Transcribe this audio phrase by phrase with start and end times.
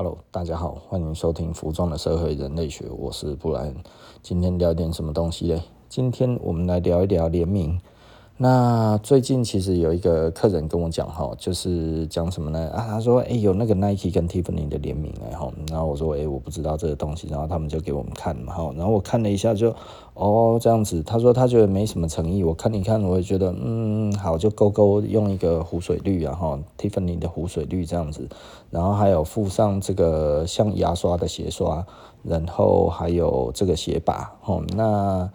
[0.00, 3.74] Hello，大家好，欢迎收听《服装的社会人类学》，我是布莱恩。
[4.22, 5.60] 今天聊点什么东西嘞？
[5.88, 7.80] 今天我们来聊一聊联名。
[8.40, 12.70] 那最近其实有一个客人跟我讲哈，就是讲什么呢？
[12.70, 19.74] 啊，他说，哎，有那个 Nike 跟 Tiffany 的联名哎哈，然后我说，哎，我不知道这个东西，然后他们就给我们看嘛哈，然后我看了一下就，
[20.14, 28.28] 哦，这样子，他说他觉得没什么诚意，我看一看，我也觉得，嗯，好，就勾勾用一个湖水绿然后 Tiffany 的湖水绿这样子，
[28.70, 31.84] 然后还有附上这个像牙刷的鞋刷，
[32.22, 35.28] 然后还有这个鞋把，哦，那。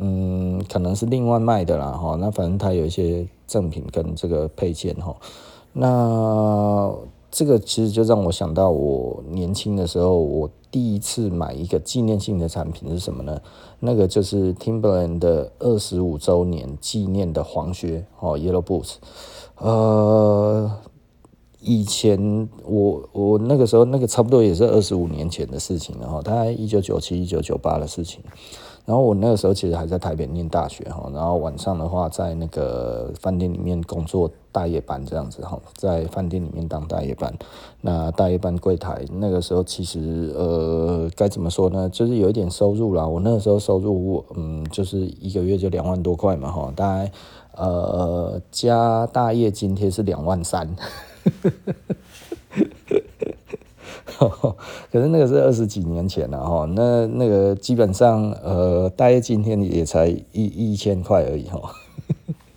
[0.00, 5.16] 嗯，可能是另外卖的啦，哈，那反正它有一些赠品跟这个配件，哈，
[5.72, 6.94] 那
[7.30, 13.40] 这个其实就让我想到我年轻的时候，我第一次买一个纪念性的产品是什么呢？
[13.80, 18.94] 那个就是 Timberland 的二十五周年纪念的黄靴，哦，Yellow Boots，
[19.56, 20.70] 呃，
[21.60, 28.20] 以前我我那个时候那个差不多也是二十五年前的事情了，哈，大概一九九七、一九九八的事情。
[28.88, 37.30] 然后我那个时候其实还在台北念大学哈，然后晚上的话在那个饭店里面工作大夜班这样子哈，在饭店里面当大夜班。
[37.82, 43.06] 那大夜班柜台那个时候其实呃该怎么说呢，就是有一点收入啦。
[43.06, 47.12] 我那个时候收入嗯就是一个月就两万多块嘛哈，大概
[47.56, 50.74] 呃加大夜津贴是两万三。
[54.90, 61.60] 可是那个是二十几年前了哈，那那个基本上呃，大约今天也才一一千块而已哈，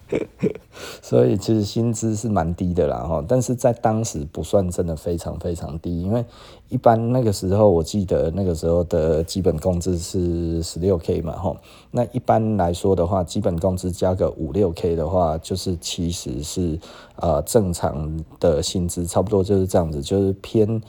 [1.02, 6.24] 所以其实薪资是蛮低的啦哈，但是在当时不算真的非常非常低，因为
[6.70, 11.56] 一般那个时候我记得那个时候的基本工资是十六 K 嘛哈，
[11.92, 16.80] 那一般来说的话，基本工资加个五六 K 的话，就是其实是
[17.18, 20.82] 呃正常的薪资，差不多就是这样子，就是偏。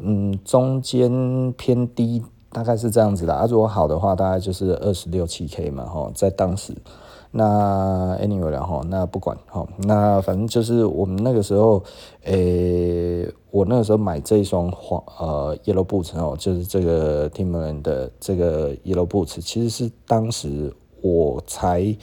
[0.00, 3.34] 嗯，中间偏低，大概是这样子的。
[3.34, 6.72] 啊，如果好的话，大概就是二十六七 K 嘛，哈，在当时。
[7.30, 11.82] 那 anyway 然后那不管哈，那反正就是我们那个时候，
[12.24, 20.72] 诶、我那个时候买这一双黄呃 Yellow Boots 哦，就是这个 Timberland 的这个 Yellow Boots，其实是当时
[21.02, 21.96] 我才。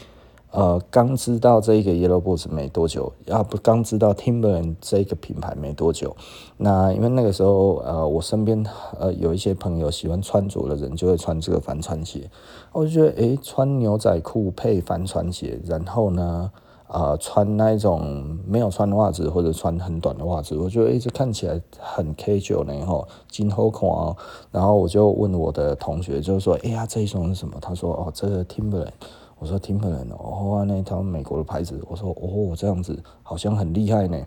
[0.55, 6.15] 呃，刚知道这个 Yellow Boots 没多久，啊不，刚知道 Timberland 这个品牌没多久。
[6.55, 8.65] 那因为那个时候，呃，我身边
[8.97, 12.29] 呃有一些朋友喜欢穿着的人就会穿这个帆船鞋，
[12.71, 16.49] 我就觉得，诶，穿牛仔裤配帆船鞋，然后呢，
[16.87, 24.15] 呃，穿那一种没有穿袜子或者穿很短的袜子，我觉得，诶，这看起来很 casual 呢，吼，真好看哦。
[24.51, 27.55] 然后我就问我的同学，就是说，哎呀，这一双是什么？
[27.61, 28.91] 他说，哦，这个 Timberland。
[29.37, 31.79] 我说 Timberland 哦，那套美国的牌子。
[31.89, 34.17] 我说哦，这样子好像很厉害呢。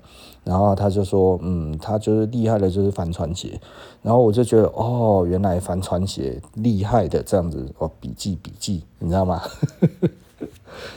[0.45, 3.61] 然后他就说，嗯，他就是厉害的，就是帆船鞋。
[4.03, 7.67] 然后我就觉得，哦，原来帆船鞋厉害的这样子。
[7.79, 9.41] 哦，笔记笔记，你知道吗？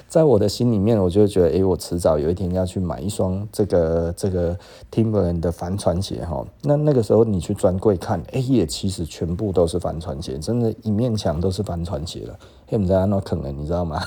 [0.08, 4.58] 在我的心里面，我就觉得，哎、欸，我迟早有一天要去买一双这个这个
[4.92, 6.46] Timberland 的帆船鞋哈。
[6.62, 12.40] 那那个时候你去专柜看，哎、也其实全部都是帆船鞋，真的，一面墙都是帆船鞋了。
[12.68, 14.02] 嘿，你在那坑了，你知道吗？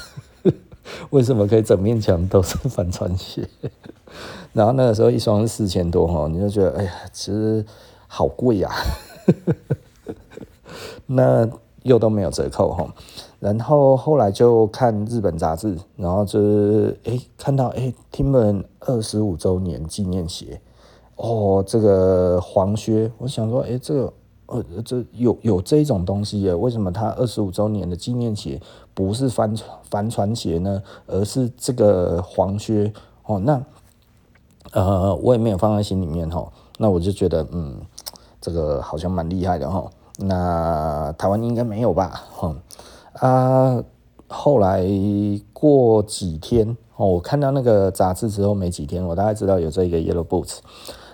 [1.11, 3.49] 为什么可以整面墙都是帆船鞋？
[4.53, 7.65] 然后那个时候一双四千多哈，你就觉得，哎呀，其实
[8.07, 8.77] 好贵呀、啊。
[11.07, 11.49] 那
[11.83, 12.95] 又都没有折扣哈。
[13.45, 20.59] 然后后来就看日本杂志，然后就是哎看到哎天门二十五周年纪念鞋，
[21.17, 24.13] 哦这个黄靴，我想说哎这个
[24.47, 26.55] 呃这有有这种东西耶？
[26.55, 28.59] 为什么它二十五周年的纪念鞋
[28.95, 30.83] 不是帆船帆船鞋呢？
[31.07, 32.91] 而是这个黄靴
[33.27, 33.39] 哦？
[33.41, 33.63] 那
[34.73, 37.77] 呃我也没有放在心里面哈，那我就觉得嗯
[38.41, 39.85] 这个好像蛮厉害的哈。
[40.17, 42.25] 那台湾应该没有吧？
[42.33, 42.57] 哼。
[43.15, 43.83] 啊，
[44.29, 44.85] 后来
[45.53, 50.59] 过几天哦，我看到那个杂志之后没几天，我大概知道有这个 Yellow Boots。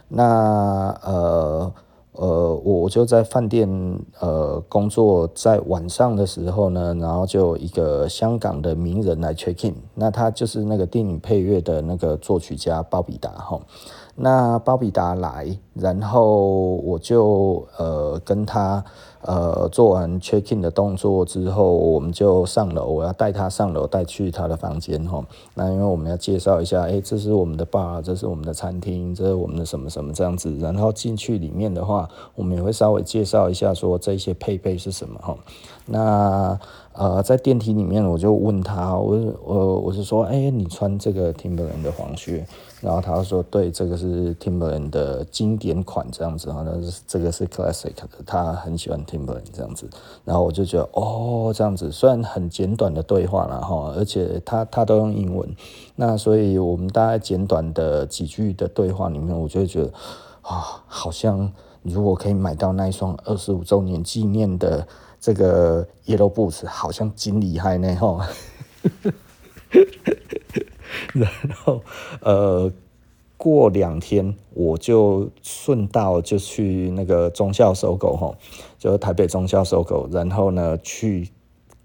[0.09, 1.73] 那呃
[2.13, 3.69] 呃，我就在饭店
[4.19, 13.61] 呃工作，在晚上的时候呢，然后就一个香港的名人来 check in，那他就是那个电影配乐的那个作曲家鲍比达哈。
[14.17, 18.85] 那鲍比达来，然后我就呃跟他
[19.23, 25.25] 呃做完 check in 的动作之后，我们就上楼，我要带他上楼，带去他的房间哈。
[25.55, 30.57] 那因为我们要介绍一下，哎，这是我们的 bar，这是我们的餐厅，这是我们的什么什么这样子。
[30.59, 35.37] 然后进去里面的话，我们也会稍微介绍一下说这些配备是什么哈。
[35.87, 36.59] 那
[37.01, 42.47] 呃在电梯里面，我就问他，我我我是说，哎，你穿这个 Timberland 的黄靴。
[42.83, 46.73] 然后他说对，这个是 Timberland 的经典款这样子哈，那
[47.07, 47.93] 这个是 Classic，
[48.27, 49.89] 他很喜欢 Timberland 这样子。
[50.27, 55.49] 然后我就觉得哦，这样子虽然很简短的对话了哈，而且他他都用英文，
[55.97, 59.91] 那所以我们大概简短的几句的对话里面，我就觉得
[60.43, 61.51] 啊、好像
[61.83, 64.87] 如果可以买到那一双二十五周年纪念的
[65.21, 68.27] 这个 Yellow Boots，好像真厉害呢哈。
[71.13, 71.81] 然后，
[72.21, 72.71] 呃，
[73.37, 78.35] 过两天我就顺道就去那个忠孝 SOGO 哈，
[78.79, 81.29] 就台北忠孝收购然后呢去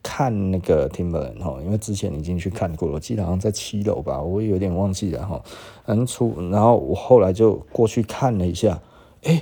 [0.02, 5.42] 看那个 Timberland 哈，因为之前已经去看过了，我记得好像在七楼吧，我有点忘记了哈。
[5.86, 8.82] 然后然后我后来就过去看了一下，
[9.24, 9.42] 哎，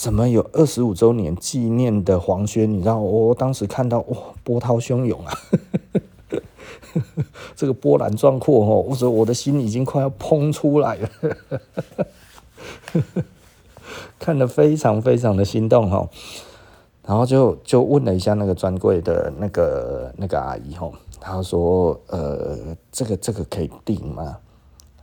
[0.00, 2.72] 怎么有二十五周年纪念的黄轩？
[2.72, 5.32] 你知道，我当时看到哇，波涛汹涌啊！
[7.54, 11.10] 这个波澜壮阔哦，我说我的心已经快要砰出来了，
[14.18, 16.08] 看得非常非常的心动哈。
[17.04, 22.56] 然后就就问了一下那个专柜的那个那个阿姨哈，她说呃，
[22.90, 24.38] 这个这个可以订吗？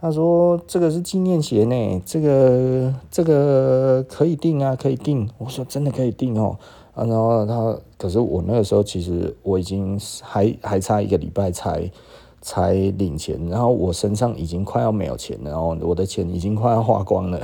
[0.07, 5.29] 他说这个是纪念鞋呢，这个这个可以订啊，可以订。
[5.37, 6.57] 我说真的可以订哦。
[6.95, 11.91] 然后他，可是我那个时候其实我已经还还差一个礼拜才
[12.41, 17.41] 才领钱，然后我身上已经快要没有钱了，然后我的钱已经快要花光了。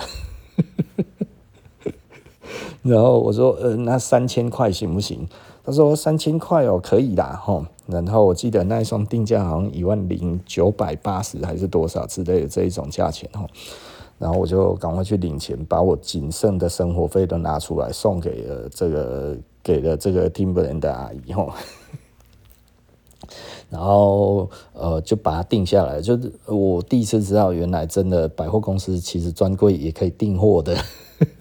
[2.81, 5.27] 然后我说，呃，那三千块行不行？
[5.65, 7.65] 他说三千块哦，可以啦，吼。
[7.86, 13.45] 然后我记得那一双定价好像一万零九百八十还是多少之类的这一种价钱，吼。
[14.19, 21.51] 然后我就赶快去领钱，把我仅剩的生活费都拿出来送给了这个给了这个 Timberland 的阿姨吼，
[23.69, 30.77] 然后呃就把它定下来，就是我第一次知道原来真的百货公司其实专柜也可以订货的，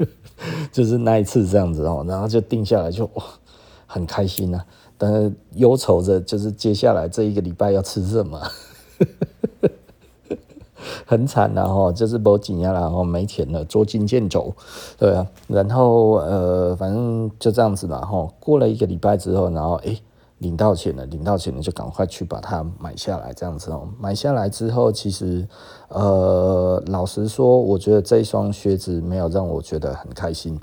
[0.72, 3.22] 就是那一次这样子哦，然后就定下来就哇
[3.92, 4.64] 很开心啊，
[4.96, 8.40] 但是忧愁着就是接下来这一个礼拜要吃什么。
[11.06, 14.52] 很惨然后就是没钱呀，然后没钱了，捉襟见肘，
[14.98, 20.02] 对啊，然后呃，反正就这样子嘛，哈，过了一个礼拜之后，然后诶，
[20.38, 25.46] 领到钱了，领到钱了就赶快去把它买下来，这样子哦，买下来之后，其实
[25.88, 30.58] 呃，老实说，我觉得这双靴子没有让我觉得很开心。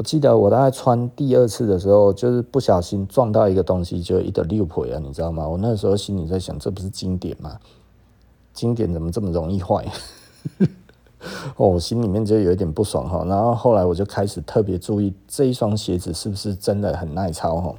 [0.00, 5.46] 我记得我大概穿第二次的时候，就是不小心撞到一个东西，就一个六倍啊，你知道吗？
[5.46, 7.58] 我那时候心里在想，这不是经典吗？
[8.54, 9.84] 经典怎么这么容易坏？
[11.56, 13.26] 哦，我心里面就有一点不爽哈。
[13.26, 17.74] 然后后来我就开始特别注意这一双鞋子是不是真的很耐操哈。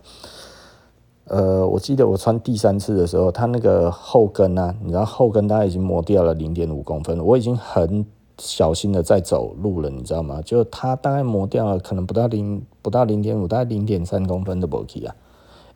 [1.25, 7.19] 呃，我记得我穿第三次的时候，它那个后跟啊，你知道后跟它已经磨掉了零点五公分。
[7.25, 8.05] 我已经很
[8.41, 10.41] 小心的在走路了，你知道吗？
[10.43, 15.15] 就它大概磨掉了，可能不到零不到零点五，大概零点三公分的磨起啊。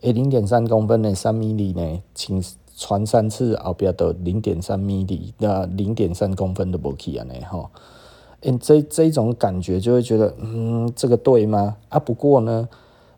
[0.01, 2.43] 诶，零点三公分的三米里呢，请。
[2.77, 7.71] 穿三次后边的零点三米的那零点三公分的不起啊呢哈，
[8.41, 11.77] 嗯，这这种感觉就会觉得，嗯，这个对吗？
[11.87, 12.67] 啊，不过呢，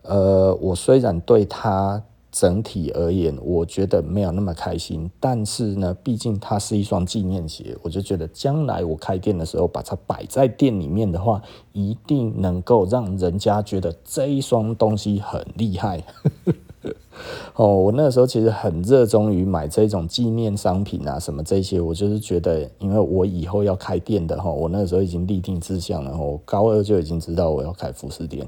[0.04, 2.04] 呃，我虽然对它
[2.40, 11.42] 整体而言，我觉得没有那么开心，但是呢，毕竟它是一双纪念鞋，我就觉得将来我开店的时候，把它摆在店里面的话，
[11.74, 16.04] 一定能够让人家觉得这一双东西很厉害。
[17.56, 28.48] 哦，我那个时候其实很热衷于买这种纪念商品啊，什么这些，我就是觉得，因为我以后要开店的哈，我那个时候已经立定志向了，我高二就已经知道我要开服饰店，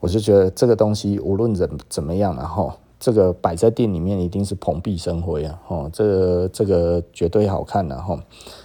[0.00, 8.18] 我就觉得这个东西无论怎怎么样，然后这个摆在店里面一定是蓬荜生辉啊，哦，这这个绝对好看的哈，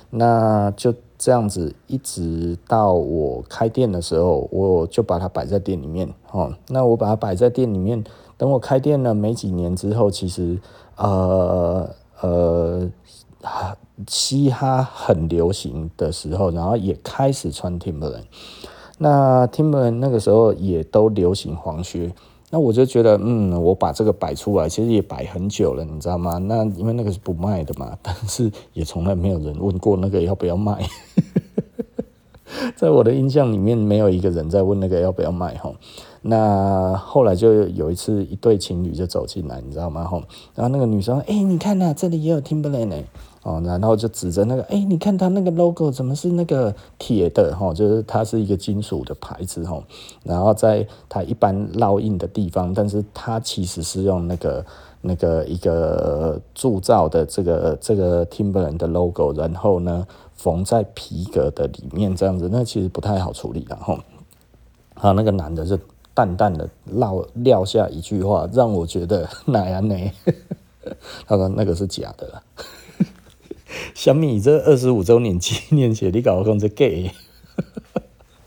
[0.10, 8.04] 那就这样子，一直到我开店的时候，我就把它摆在店里面，哦，那我把它摆在店里面。
[8.36, 10.60] 等我开店了没几年之后，其实
[10.98, 11.88] 呃
[12.20, 12.90] 呃，
[14.08, 18.26] 嘻哈很流行的时候，然后也开始穿 Timberland。
[19.04, 22.10] 那 Timberland 那个时候也都流行黄靴，
[22.50, 26.38] 那我就觉得，嗯，我把这个摆出来，其实也摆很久了，你知道吗？
[26.38, 30.82] 那因为那个是不卖的嘛，但是也从来没有人问过那个要不要卖。
[32.78, 35.74] 在我的印象里面，没有一个人在问那个要不要卖哈。
[36.22, 40.06] 那后来就有一次，一对情侣就走进来，你知道吗？
[40.06, 40.24] 吼
[40.56, 42.96] 然后那个女生说：“哎、你看呐、这里也有 Timberland 呢。”
[43.44, 47.54] 哦，然后就指着那个，哎，你看它那个 logo 怎么是那个铁的？
[47.54, 49.84] 哈，就是它是一个金属的牌子，哈。
[50.24, 54.66] 然后在它一般烙印的地方，但是它其实是用那个
[55.02, 64.00] 那个一个铸造的这个这个 Timberland 的 logo，然后呢缝在皮革的里面这样子，那其实不太好处理，然后，
[64.94, 65.78] 啊，那个男的就
[66.14, 69.96] 淡淡的撂撂下一句话，让我觉得哪样呢？
[71.28, 72.42] 他说那个是假的。
[73.94, 77.12] 小米这二十五周年纪念写，你搞我讲这 gay，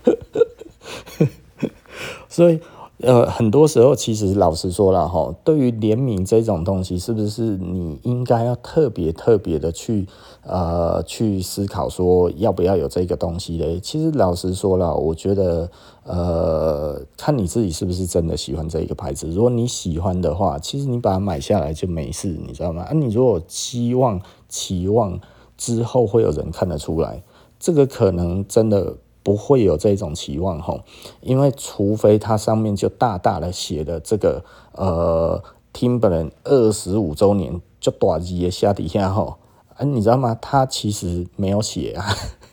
[2.29, 2.61] 所以
[2.99, 10.07] 呃，很多时候其实老实说了哈，对于联名这种东西，是不是你应该要特别特别的去
[10.43, 13.79] 呃去思考说要不要有这个东西嘞？
[13.81, 15.71] 其实老实说了，我觉得
[16.05, 19.29] 呃，看你自己是不是真的喜欢这一个牌子。
[19.29, 22.85] 如果你喜欢的话，其实你把它买下来就没事，你知道吗？
[22.85, 24.19] 啊，你如果期望
[24.57, 25.21] 期望。
[25.59, 27.23] 之后会有人看得出来，
[27.59, 30.83] 这个可能真的不会有这种期望吼，
[31.23, 39.39] 因为除非它上面就大大的写的这个呃，Timberland 二十五周年就大字的下底下吼，
[39.77, 40.37] 啊，你知道吗？
[40.39, 42.05] 他其实没有写啊，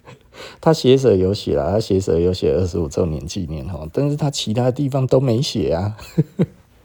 [0.64, 5.98] 他写者有写啊，他写者有写二十五周年纪念吼，但是他其他地方都没写啊，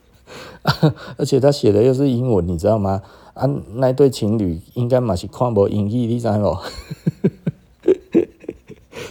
[1.17, 3.03] 而且他写的又是英文，你知道吗？
[3.39, 6.59] 啊，那对情侣应该嘛是看不英语，你知道不？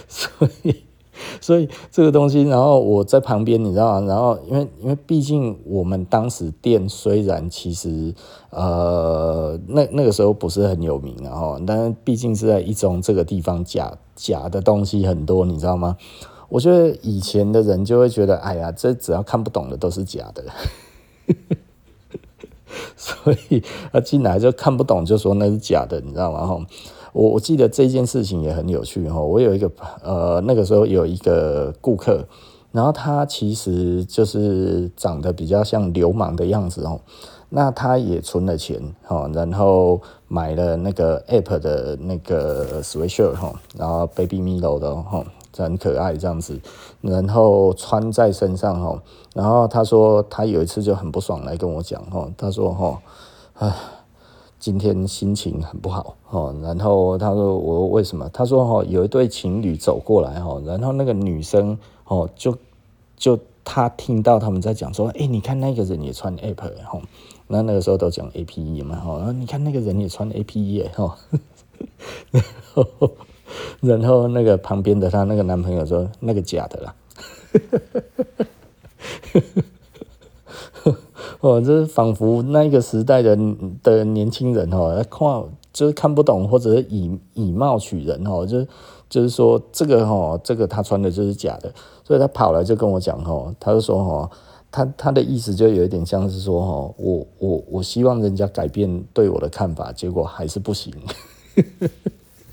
[0.06, 0.76] 所以，
[1.40, 4.06] 所以这个东西，然后我在旁边，你知道吗？
[4.06, 8.14] 然后，因为因为毕竟我们当时店虽然其实
[8.50, 15.96] 呃那那个时候不是很有名，然后，但毕竟是在一中这个地方，假假的东西很多，你知道吗？
[16.50, 20.44] 我觉得以前的人就会觉得，哎呀，这只要看不懂的都是假的。
[23.00, 23.62] 所以
[23.92, 26.44] 他进来就看不懂，就说那是假的，你知道吗？
[26.44, 26.66] 哈，
[27.12, 29.20] 我我记得这件事情也很有趣哈。
[29.20, 29.70] 我有一个
[30.02, 32.26] 呃，那个时候有一个顾客，
[32.72, 37.00] 然后他其实就是长得比较像流氓的样子哦。
[37.50, 45.24] 那他也存了钱哈，然后买了那个 App 的那个 Sweatshirt 哈，然后 Baby Milo 的哈。
[45.62, 46.60] 很可爱这样子，
[47.00, 49.02] 然后穿在身上哈，
[49.34, 53.00] 然后他说他有一次就很不爽来跟我讲哈，他说哈，
[53.54, 53.74] 唉，
[54.58, 58.28] 今天心情很不好哦，然后他说我为什么？
[58.30, 62.56] 他说哈，有一对情侣走过来哈，然后那个女生哦就
[63.16, 67.00] 就他听到他们在讲说，哎，你看那个人也穿 App 哈，
[67.46, 71.16] 那那个时候都讲 APE 嘛哈，然后你看那个人也穿 APE 哈，
[72.30, 72.86] 然后。
[73.80, 76.94] 然后那个旁边的她那个男朋友说：“那个假的啦。
[81.40, 83.38] ”哦，这是仿佛那个时代的
[83.82, 88.66] 的年轻人哦，看就是看不懂，或者是以以貌取人哦，就是
[89.08, 94.28] 就是说这个哦，这个他穿的就是假的，所以他跑来就跟我讲哦，他就说哦，
[94.72, 100.92] 他他的意思就有一点像是说哈，我我我希望人家改变对我的看法，结果还是不行。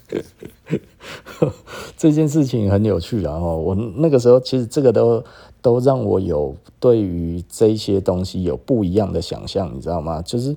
[1.97, 5.23] 这件事情很有趣，然后我那个时候其实这个都
[5.61, 10.21] 都让我有对于这些东西有不一样的想象，你知道吗？
[10.21, 10.55] 就是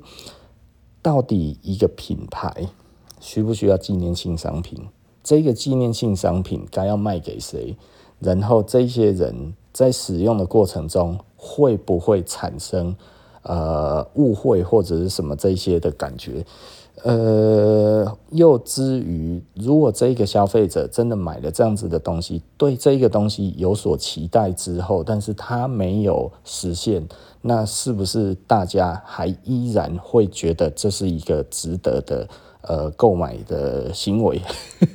[1.00, 2.68] 到底一个品牌
[3.20, 4.78] 需不需要纪念性商品？
[5.22, 7.76] 这个纪念性商品该要卖给谁？
[8.18, 12.96] 然后这些人在使用的过程中会不会产生
[13.42, 16.44] 呃误会或者是什么这些的感觉？
[17.04, 27.06] 呃，又至于，如果这个消费者真的买了这样子的东西，对这个东西有所期待之后，但是他没有实现，
[27.42, 32.28] 那是不是大家还依然会觉得这是一个值得的
[32.62, 34.42] 呃购买的行为？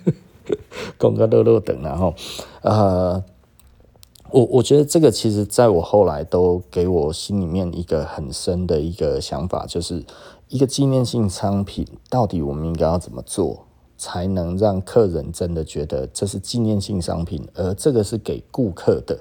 [1.00, 2.14] 公个乐乐等，然后
[2.64, 3.24] 呃，
[4.30, 10.04] 我我觉得这个其实在我后来都给我心里面一个很深的一个想法，就是。
[10.54, 13.66] 一个纪念性商品，到底我们应该要怎么做，
[13.98, 19.20] 才能让客人真的觉得这是纪念性商品，而这个是给顾客的？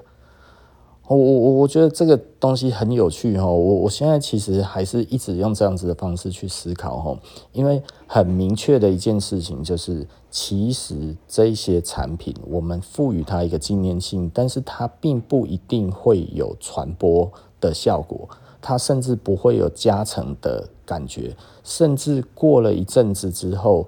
[1.07, 3.47] 我我我我觉得这个东西很有趣哈。
[3.47, 7.19] 我我现在其实还是一直用这样子的方式去思考哈，
[7.51, 18.29] 因为很明确的一件事情就是，其实这些产品我们赋予它一个纪念性，但是它并不一定会有传播的效果。
[18.61, 23.87] 它甚至不会有加成的感觉，甚至过了一阵子之后，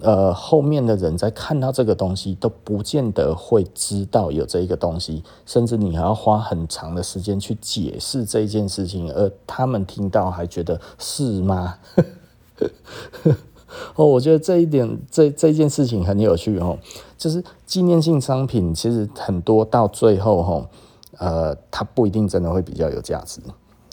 [0.00, 11.78] 呃，后面的人在看到这个东西都不见得会知道有这一个东西，甚至你还要花很长的时间去解释这件事情，而他们听到还觉得是吗？
[13.96, 16.78] 哦，我觉得这一点，这这件事情很有趣哦，
[17.16, 20.68] 就是纪念性商品其实很多到最后哈，
[21.18, 23.40] 呃，它不一定真的会比较有价值。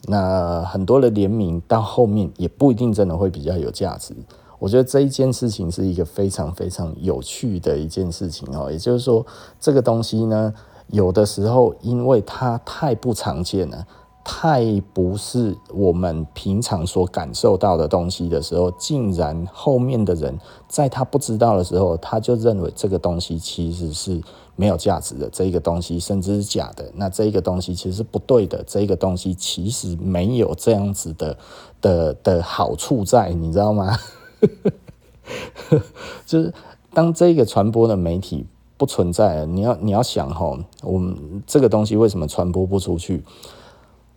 [0.08, 4.16] 那很多的联名到后面也不一定真的会比较有价值。
[4.58, 9.26] 我觉得这一件事情是一个非常非常有趣的一件事情哦，也就是说，
[9.60, 10.54] 这个东西呢，
[10.88, 13.86] 有的时候因为它太不常见了。
[14.22, 20.38] 太不是我们平常所感受到的东西的时候，竟然后面的人
[20.68, 24.22] 在他不知道的时候，他就认为这个东西其实是
[24.60, 26.92] 没有价值的，这个东西甚至是假的。
[26.96, 31.38] 那这个东西其实是不对的，这个东西其实没有这样子的
[31.80, 33.98] 的的好处在，你知道吗？
[36.26, 36.54] 就是
[36.94, 43.24] 当这个传播的媒体不存在了，你要你要想哈，我们这个东西为什么传播不出去？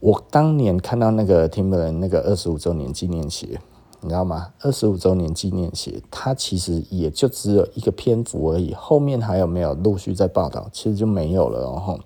[0.01, 3.61] 我当年看到那个 Timberland 那个二十五周年纪念鞋，
[4.03, 4.49] 你知道吗？
[4.61, 10.69] 二十五周年纪念鞋，它其实也就只有一个篇幅而已，后面还有没有陆续在报道？
[10.73, 11.99] 其实就没有了哦。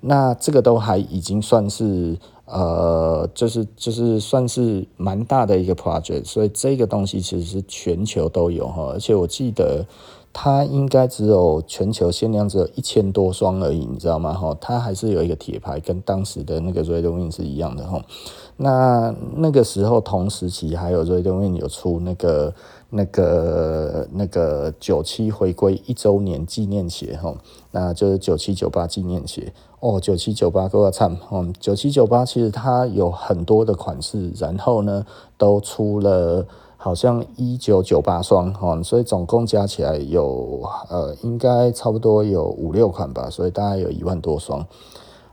[0.00, 9.86] 那这个都还已经算是呃，就是就是算是蛮大的一个 project，所以这个东西其实是全球都有哈，而且我记得。
[10.34, 14.32] 它应该只有全球限量只有一千多双而已，你知道吗？
[14.32, 18.02] 哈，它还是有一个铁牌，跟当时的那个 Red Wing 是一样的哈。
[18.62, 22.54] 那那个时候同时期还有 Red Wing 有出那个
[22.90, 27.34] 那个那个九七回归一周年纪念鞋哈，
[27.72, 35.04] 那就是九七九八纪念鞋哦，九七九八给我唱，嗯，九七九八其实它有很多的款式，然后呢
[35.36, 36.46] 都出了。
[36.84, 44.66] 好像一九九八双哈，所以总共加起来有呃，应该差不多有五六款吧，所以大概有一万多双。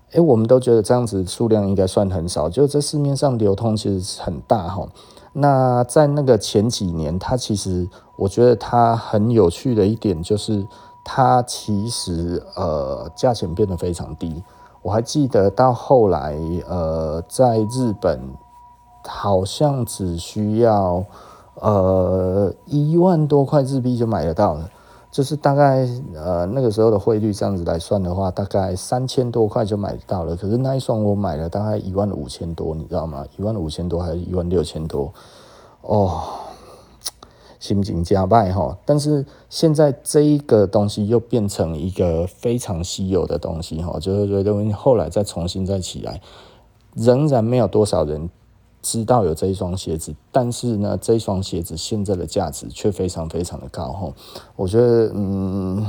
[0.10, 4.88] 哎、欸，我们都觉得这样子数量应该算很少，就这市面上流通其实很大哈。
[5.34, 10.68] 那在那个前几年，它其实我觉得它很有趣的一点就是，
[11.04, 14.44] 它其实呃价钱变得非常低。
[14.82, 16.38] 我还记得到后来
[16.68, 18.20] 呃，在日本
[19.06, 21.04] 好像只需要。
[21.62, 24.70] 呃，一万多块日币就买得到了，
[25.12, 30.36] 就是大概呃那个时候的汇率这样子来算的话，大概三千多块就买到了。
[30.36, 33.26] 可是那一双我买了大概一万五千多，你知道吗？
[33.38, 35.12] 一万五千多还是一万六千多？
[35.82, 36.22] 哦，
[37.60, 38.78] 心情加败哈。
[38.86, 46.22] 但是现在这一个东西又变成一个非常稀有的东西哈，就是觉得后来再重新再起来，
[46.94, 48.30] 仍然没有多少人。
[48.82, 54.14] 知道有这一双鞋子，但是呢，这一双鞋子现在的价值却非常非常的高哈。
[54.56, 55.86] 我觉得，嗯，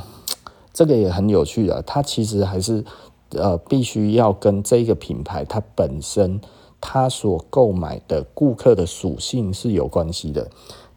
[0.73, 1.83] 这个也很有趣的。
[1.83, 2.85] 它其实还是
[3.31, 6.41] 呃，必须要跟这个品牌它本身
[6.81, 10.49] 它所购买的顾客的属性是有关系的。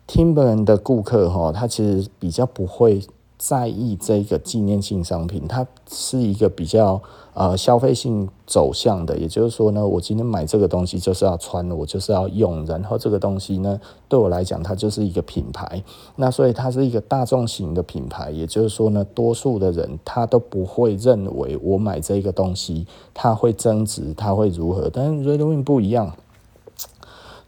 [0.07, 3.01] Timberland 的顾客哈，他其实比较不会。
[3.35, 7.01] 在意这个纪念性商品，它是一个比较
[7.33, 15.83] 呃消费性走向的，也就是说呢，我今天买这个东西就是要穿，我就是要用，然后这个东西呢，对我来讲它就是一个品牌，
[16.15, 26.15] 那所以它是一个大众型的品牌，也就是说呢，多数的人他都不会认为我买这个东西它会增值，它会如何，但是 r e d w i n 不一样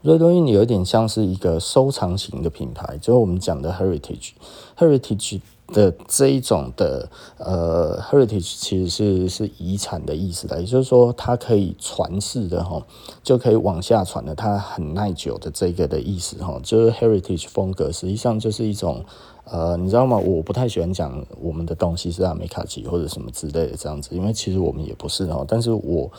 [0.02, 5.40] ，Red Wing 有点像是一个收藏型的品牌，就是我们讲的 Heritage，Heritage。
[5.68, 12.80] 的这一种的呃，heritage 其实是是遗产的意思的，也就是说它可以传世的哈，
[13.22, 19.04] 就可以往下传的，它很耐久的这个的意思哈，就是 heritage 风格，实际上就是一种
[19.44, 20.16] 呃，你知道吗？
[20.16, 26.10] 我不太喜欢讲我们的东西是阿美卡奇或者什么之类的这样子，因为其实我们也不是哈，但是我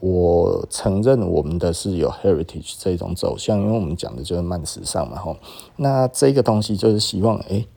[0.00, 5.36] 我承认我们的是有 heritage 这种走向，因为我们讲的就是慢时尚嘛哈，
[5.76, 7.46] 那这个东西就是希望哎。
[7.50, 7.68] 欸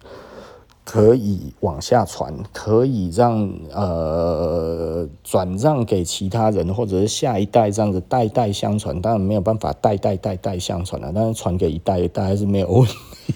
[0.84, 9.00] 可以往下传，可以让呃转让给其他人，或者是下一代这样子代代相传。
[9.02, 12.86] 当然没有办法代代代代相传了，但是传给一代，大概是没有问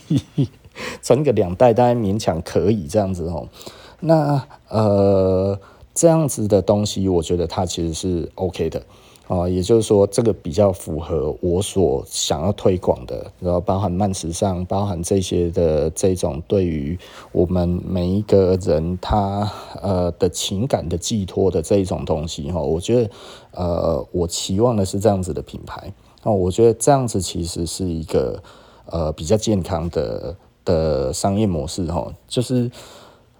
[0.07, 0.49] 题。
[1.01, 3.47] 传给两代，大概勉强可以这样子哦。
[4.01, 5.57] 那呃
[5.93, 8.81] 这样子的东西，我觉得它其实是 OK 的。
[9.27, 16.95] 哦，也就是说，这个比较符合我所想要推广的，然后包含慢时尚，包含这些的这种对于
[17.31, 23.09] 我们每一个人他呃的情感的寄托的这一种东西哈，我觉得
[23.51, 28.41] 呃，我期望的是这样子的品牌哦，我觉得这样子其实是一个
[28.85, 32.69] 呃比较健康的的商业模式哈，就是。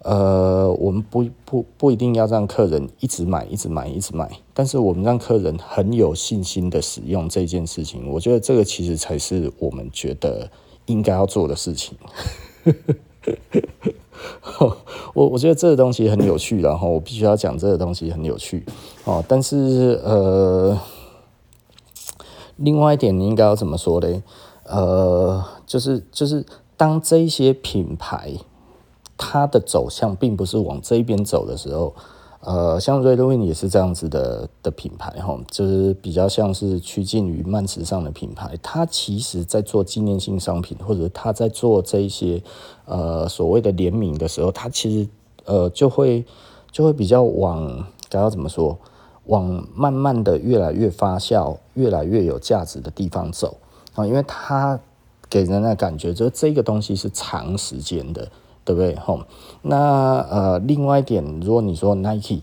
[0.08, 10.48] 呃，我们不不不一定要让客人一直买，一直买，一直买，但是我们让客人很有信心的使用这件事情，我觉得这个其实才是我们觉得
[10.86, 11.98] 应该要做的事情。
[15.16, 18.64] 我我觉得这个东西很有趣，然后我必须要讲这个东西很有趣
[19.06, 19.26] 哦。
[19.28, 20.80] 但是呃，
[22.58, 24.22] 另外一点你应该要怎么说嘞？
[24.66, 26.46] 呃，就是就是
[26.78, 28.34] 当这些品牌
[29.18, 31.94] 它的走向并不是往这边走的时候。
[32.42, 38.56] 呃，像 Redwin 也是这样子的的品牌哈，就是比较像是趋近于慢时尚的品牌。
[38.62, 42.44] 它其实在做纪念性商品，或者它在做这一些
[42.86, 45.10] 呃所谓的联名的时候，它其实
[45.46, 46.24] 呃就会
[46.72, 48.78] 就会比较往该要怎么说，
[49.24, 53.58] 往慢慢的越来越发酵、越来越有价值的地方走
[53.96, 54.80] 啊，因为它
[55.28, 58.30] 给人的感觉就是这个东西是长时间的。
[58.66, 58.96] 对不对？
[58.98, 59.22] 吼，
[59.62, 59.78] 那
[60.30, 62.42] 呃，另外一点，如果你说 Nike，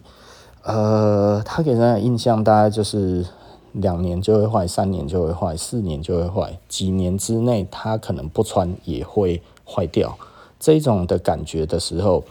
[0.63, 3.27] 呃，他给人的印象大概就是
[3.73, 10.17] 两年就会坏，三年就会坏，四年就会坏，几年之内他可能不穿也会坏掉，
[10.59, 12.25] 这种的感觉的时候。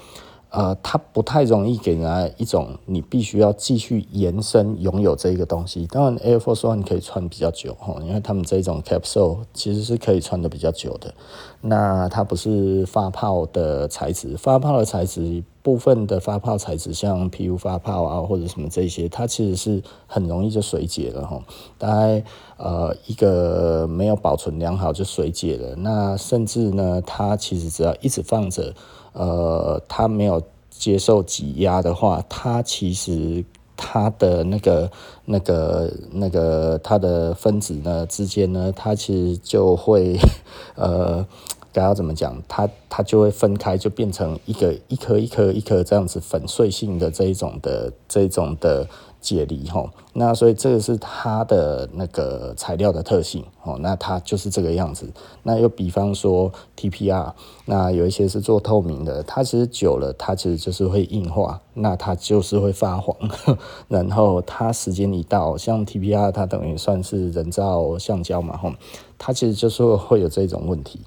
[0.52, 5.88] 呃，它不太容易给人家一种你必须要继续延伸拥有这个东西。
[5.88, 11.14] 当然，Air Force One 可以穿比较久哈，因为他们这种 Capsule 其实是可以穿的比较久的。
[11.62, 21.42] 那它不是发泡的材质，发泡的材质部分的发泡材质，像 PU 发泡啊或者什么这些，它其实是很容易就水解了哈。
[21.78, 22.24] 大概
[22.58, 25.76] 呃一个没有保存良好就水解了。
[25.76, 28.74] 那甚至呢，它其实只要一直放着。
[29.14, 33.44] 呃，它没有接受挤压的话，它其实
[33.76, 34.90] 它的那个、
[35.26, 40.18] 那个、那个它的分子呢之间呢，它其实就会
[40.76, 41.28] 呃，
[41.74, 42.42] 该要怎么讲？
[42.48, 48.88] 它它就会分开，就变成一个一颗一颗一颗这样子粉碎性的这一种的这一种的。
[49.22, 55.08] 解离吼，那所以这个是它的那个材料的特性哦，那它就是这个样子。
[55.44, 57.32] 那又比方说 TPR，
[57.66, 63.16] 那有一些是做透明的，它其实久了，它其实就是会硬化，那它就是会发黄。
[63.88, 68.74] 然后它时间一到，像 TPR，它等于算是人造橡胶嘛，吼，
[69.20, 71.00] 它其实就是会有这种问题。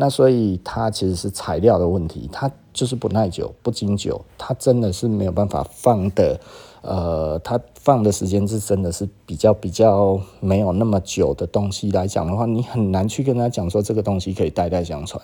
[0.00, 6.38] 那所以它其实是材料的问题，它就是不耐久、不经久，它真的是没有办法放的。
[6.82, 15.20] 呃，它放的时间是真的是比较比较没有那么久的东西来讲的话，你很难去跟他讲说这个东西可以代代相传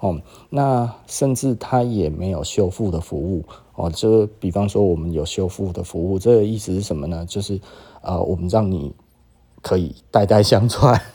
[0.00, 0.18] 哦。
[0.48, 3.90] 那甚至它也没有修复的服务哦。
[3.90, 7.26] 就比方说我们有修复的服务，这个意思是什么呢？
[7.26, 7.60] 就是
[8.00, 8.90] 呃，我们让你
[9.60, 10.98] 可以代代相传。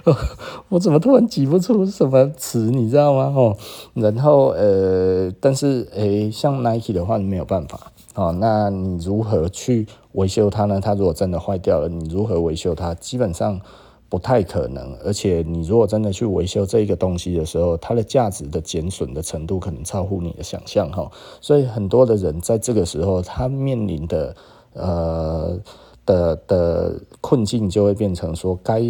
[0.68, 3.32] 我怎么突然挤不出什么词，你知道吗？
[3.36, 3.56] 哦，
[3.94, 8.32] 然后呃，但是诶，像 Nike 的话，你没有办法哦。
[8.38, 10.80] 那你如何去维修它呢？
[10.80, 12.94] 它如果真的坏掉了，你如何维修它？
[12.94, 13.60] 基本上
[14.08, 14.94] 不太可能。
[15.04, 21.10] 而且你如果真的去维修这个东西的时候，它的价值的减损的程度可能超乎你的想象哈。
[21.40, 24.36] 所以很多的人在这个时候，他面临的
[24.74, 25.58] 呃
[26.04, 28.82] 的的困境就会变成说，该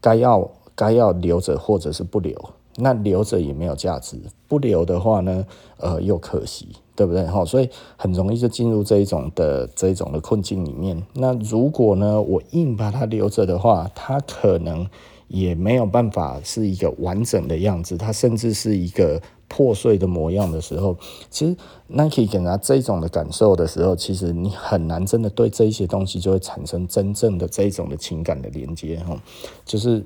[0.00, 0.50] 该要。
[0.76, 2.34] 该要留着或者是不留，
[2.76, 4.16] 那留着也没有价值，
[4.48, 5.44] 不留的话呢，
[5.76, 7.26] 呃，又可惜，对不对？
[7.26, 11.02] 哈，所以很容易就进入这一种的这一种的困境里面。
[11.12, 14.88] 那如果呢，我硬把它留着的话，它可能
[15.30, 20.96] 也没有办法是一个完整的样子，它甚至是一个破碎的模样的时候，
[21.30, 29.18] 其实 Nike 给人这种的感受的时候，其实你很难真的对这一些东西就会产生真正的这种的情感的连接，哈，
[29.64, 30.04] 就是。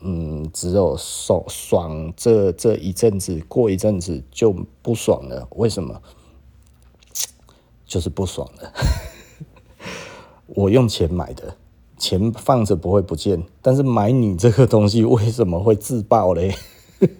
[0.00, 5.46] 嗯，只有爽爽这这一阵子，过一阵子就不爽了。
[5.56, 6.00] 为什么？
[7.84, 8.72] 就是不爽了。
[10.46, 11.54] 我用钱买的，
[11.96, 16.54] 钱放着不会不见，但是买你这个东西为什么会自爆嘞？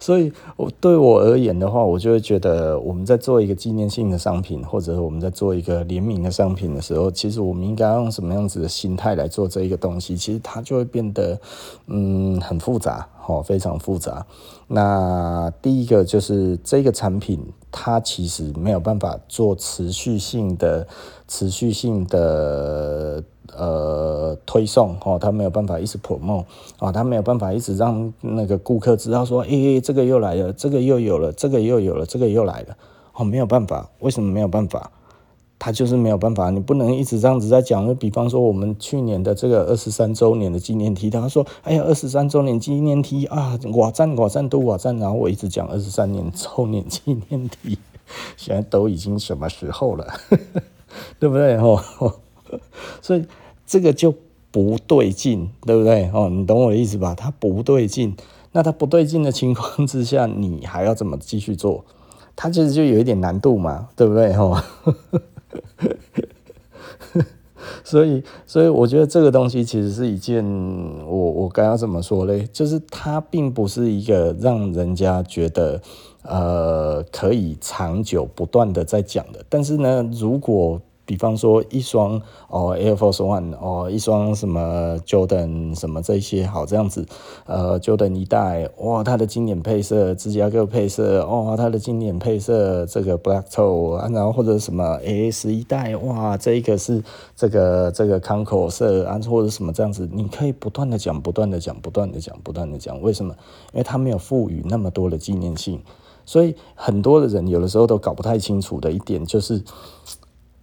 [0.00, 10.16] 所以，我对我而言的话，我就会觉得，我们在做一个纪念性的商品，或者我们在做一个联名的商品的时候，其实我们应该用什么样子的心态来做这一个东西？
[10.16, 11.38] 其实它就会变得，
[11.86, 14.26] 嗯，很复杂，哦，非常复杂。
[14.66, 17.38] 那第一个就是这个产品，
[17.70, 20.86] 它其实没有办法做持续性的、
[21.26, 23.22] 持续性的。
[23.56, 26.44] 呃，推送哦，他没有办法一直 promote
[26.78, 32.76] 啊，他没有办法一直让那个顾客知道说，诶、欸，这个又来了，这个又有了，这个又有了，这个又来了，
[33.14, 34.90] 哦，没有办法，为什么没有办法？
[35.58, 37.86] 他就是没有办法，你不能一直这样子在讲。
[37.86, 47.78] 就比方说，我们去年的这个二十三周年的纪念 T，他说，哎呀，二十三周年纪念 T 啊，我赞我赞都我赞，然后我一直讲二十三年周年纪念 T，
[48.36, 50.06] 现在都已经什么时候了，
[51.18, 51.56] 对不对？
[51.56, 51.82] 哦，
[53.02, 53.24] 所以。
[53.70, 54.14] 这个就
[54.50, 56.10] 不对劲，对不对？
[56.14, 57.14] 哦，你懂我的意思吧？
[57.14, 58.16] 它不对劲，
[58.52, 61.84] 那它不对劲的情况之下，你还要怎么继续做？
[62.34, 64.32] 它其实就有一点难度嘛，对不对？
[64.32, 64.58] 哦。
[67.84, 70.44] 所以，所以我觉得这个东西其实是一件，
[71.06, 72.46] 我我该要怎么说嘞？
[72.52, 75.80] 就是它并不是一个让人家觉得，
[76.22, 79.44] 呃，可以长久不断的在讲的。
[79.48, 87.06] 但是呢，如果比方说一双哦 Air Force One 哦，一双什么 Jordan 什么这些好这样子，
[87.46, 97.02] 呃 Jordan 一代哇，它的经典配色芝加哥配色哦，它的经典配色这个 Black Toe 啊，然后或者什么 AS 一代哇，这一个是
[97.34, 103.34] 这个这个 Concord 色啊，或者什么这样子，你可以不断的讲，不断的讲，不断的讲，不断的讲，为什么？
[103.72, 105.80] 因为它没有赋予那么多的纪念性，
[106.26, 109.64] 所以很多的人有的时候都搞不太清楚的一点就是。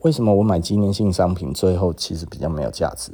[0.06, 3.12] 为什么我买纪念性商品最后其实比较没有价值？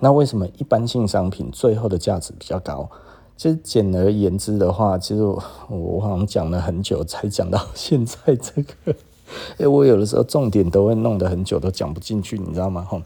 [0.00, 2.90] 那为什么一般性商品最后的价值比较高？
[3.36, 8.92] 其实简而言之的话，其实我我好像讲了很久才讲到现在这个，
[9.58, 12.84] 哎，我有的时候重点都会弄得很久都讲不进去，你知道吗？
[12.90, 13.00] 吼，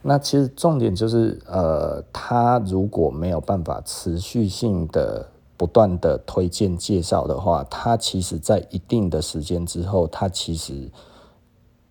[0.00, 10.90] 那其实重点就是，呃，他如果没有办法持续性的不断的推荐介绍的话，他其实在一定的时间之后，他其实。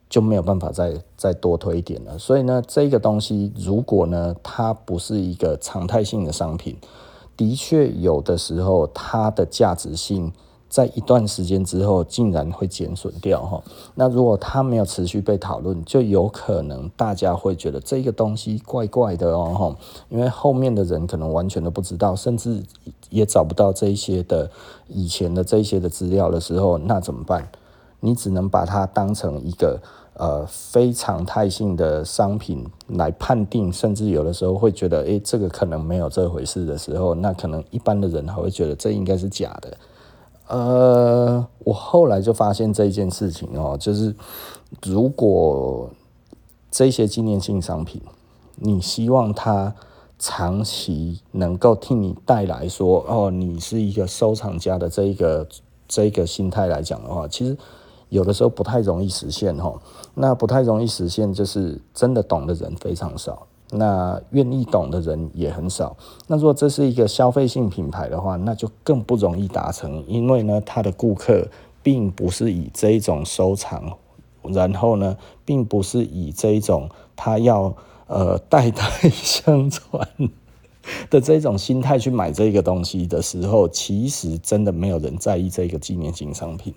[0.10, 6.76] 就没有办法再再多推一点了，所以呢，这个东西如果呢，它不是一个常态性的商品，
[7.38, 10.34] 的确有的时候它的价值性
[10.68, 13.62] 在一段时间之后竟然会减损掉哈。
[13.94, 19.76] 那如果它没有持续被讨论，就有可能大家会觉得这个东西怪怪的哦哈，
[20.10, 22.64] 因为后面的人可能完全都不知道，甚至
[23.12, 24.50] 也找不到这些的
[24.88, 27.48] 以前的这些的资料的时候，那怎么办？
[28.00, 29.80] 你只能把它当成一个。
[30.16, 39.78] 呃，非常态性的商品来判定，甚至有的时候会觉得，诶，这个可能没有这回事的时候，那可能一般的人还会觉得这应该是假的。
[40.48, 44.14] 呃，我后来就发现这一件事情哦，就是
[44.84, 45.90] 如果
[46.70, 48.02] 这些纪念性商品，
[48.56, 49.74] 你希望它
[50.18, 55.48] 长期能够替你带来说，哦，你是一个收藏家的这一个
[55.88, 57.56] 这一个心态来讲的话，其实。
[58.10, 59.74] 有的时候不太容易实现哈，
[60.16, 65.96] 那不太容易实现，就是真的懂的人非常少，那愿意懂的人也很少。
[66.28, 71.48] 那如果这是一个消费性品牌的话，那就更不容易达成，因为呢，他的顾客
[71.82, 73.94] 并不是以这一种收藏，
[74.42, 77.76] 然后呢，并不是以这一种他要
[78.08, 80.08] 呃代代相传
[81.12, 86.74] 的这种心态去买这个东西的时候，其实真的没有人在意这个纪念性商品。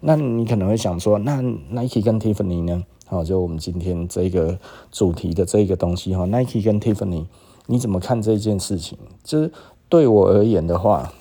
[0.00, 2.82] 那你可能会想说，那 Nike 跟 Tiffany 呢？
[3.06, 4.58] 好，就我们今天这个
[4.90, 7.26] 主题的这个东西哈，Nike 跟 Tiffany，
[7.66, 8.96] 你怎么看这件事情？
[9.24, 9.52] 就是
[9.88, 11.12] 对我而言的话，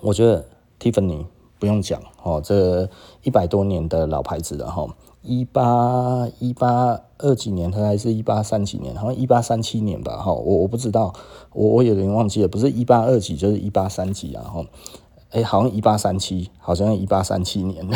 [0.00, 0.44] 我觉得
[0.80, 1.24] Tiffany
[1.58, 2.90] 不用讲哦，这
[3.22, 4.86] 一百多年的老牌子了哈，
[5.22, 11.14] 一八一八二几年，它还是一八三几年，好像一八三七年吧哈，我我不知道，
[11.52, 14.66] 我我有点忘记了，不是一八二几就是一八三几啊哈。
[15.30, 17.86] 哎、好像一八三七，好像一八三七年，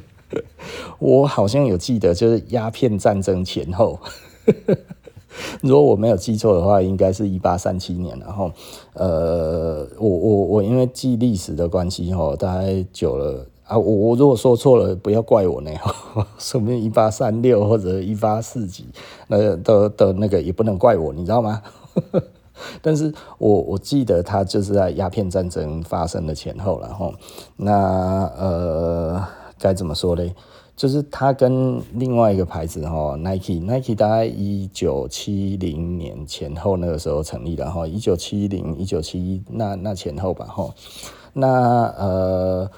[0.98, 3.98] 我好像有记得，就是鸦片战争前后，
[5.60, 8.18] 如果我没有记错的话，应该是一八三七年。
[8.18, 8.50] 然后，
[8.94, 15.70] 呃，我我我因为记历史的关系，哈，大概久了啊，我我如果说错了，不要怪我呢，
[16.38, 18.86] 说不定一八三六或者一八四几，
[19.28, 21.62] 那的的那个也不能怪我，你知道吗？
[22.82, 27.14] 但是我我记得他就是在鸦片战争发生的前后，然后
[27.56, 29.22] 那呃
[29.58, 30.34] 该怎么说嘞？
[30.76, 40.68] 就是他跟另外一个牌子哈，Nike，Nike 大概一九七零年前后那个时候成立的哈，一九七零一九七一那那前后吧哈，
[41.32, 41.48] 那
[41.98, 42.70] 呃。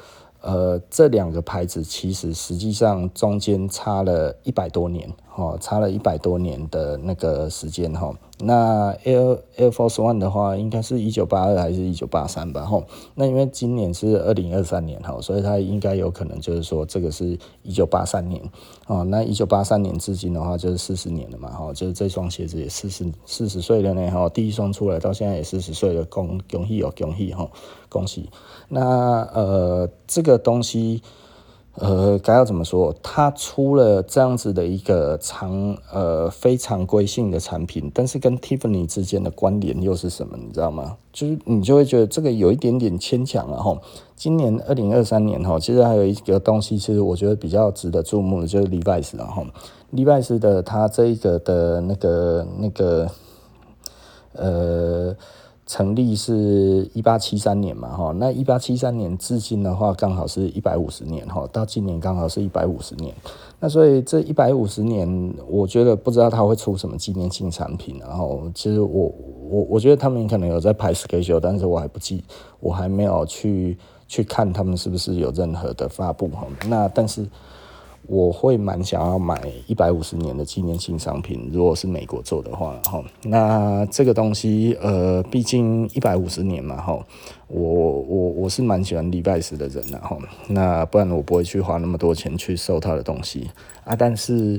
[0.48, 5.06] 呃，这两个牌子其实实际上中间差了一百多年，
[5.36, 8.14] 哦，差了一百多年的那个时间，哈。
[8.40, 12.82] 那 Air Air Force One 的话，应该是一九八二还是一九八三吧，哈。
[13.14, 18.40] 那因为今年是二零二三年，哈，所以它应该有可能就是说这个是一九八三年，
[18.86, 27.50] 哦，那一九八三年至今的话就是四十年了嘛，哈，就是这双鞋子也四十四十岁了呢，哈，第一双出来到现在也四十岁了，恭恭喜哦，恭喜哈，
[27.90, 28.30] 恭喜。
[28.68, 31.02] 那呃，这个东西，
[31.76, 32.94] 呃，该要怎么说？
[33.02, 40.36] 它出了这样子的一个常呃非常规性的产品，但是跟 Tiffany 之间的关联又是什么？
[40.36, 40.96] 你知道吗？
[41.12, 43.80] 就是你就会觉得这个有一点点牵强了哈。
[44.14, 49.46] 今年二零二三年哈，其实还有一个东西，其实我觉得比较值得注目的，就是 Levi's 然后
[49.94, 53.10] Levi's 的它这一个的那个那个
[54.32, 55.16] 呃。
[55.68, 63.14] 成立是一八七三年嘛，哈，那一八七三年至今的话，刚好是一百五十年，哈，到今年刚好是一百五十年。
[63.60, 67.98] 那所以这一百五十年，我觉得不知道他会出什么纪念性产品。
[68.00, 69.12] 然后，其实我
[69.50, 72.24] 我我觉得他们可能有在排 schedule，但是我还不记，
[72.60, 73.76] 我还没有去
[74.06, 76.46] 去看他们是不是有任何的发布，哈。
[76.66, 77.28] 那但是。
[78.08, 86.98] 我会蛮想要买一百五十年的纪念性商品，如果是美国做的话，哈，那这个东西，呃，毕竟一百五十年嘛，哈，
[87.48, 90.16] 我我我是蛮喜欢礼拜时的人的，哈，
[90.48, 93.50] 那不然我不会去花那么多钱去收他的东西
[93.84, 93.94] 啊。
[93.94, 94.58] 但是，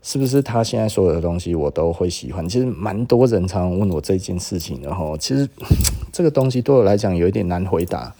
[0.00, 2.48] 是不是他现在所有的东西我都会喜欢？
[2.48, 5.48] 其实蛮多人常常问我这件事情的，哈，其实
[6.12, 8.14] 这个东西对我来讲有一点难回答。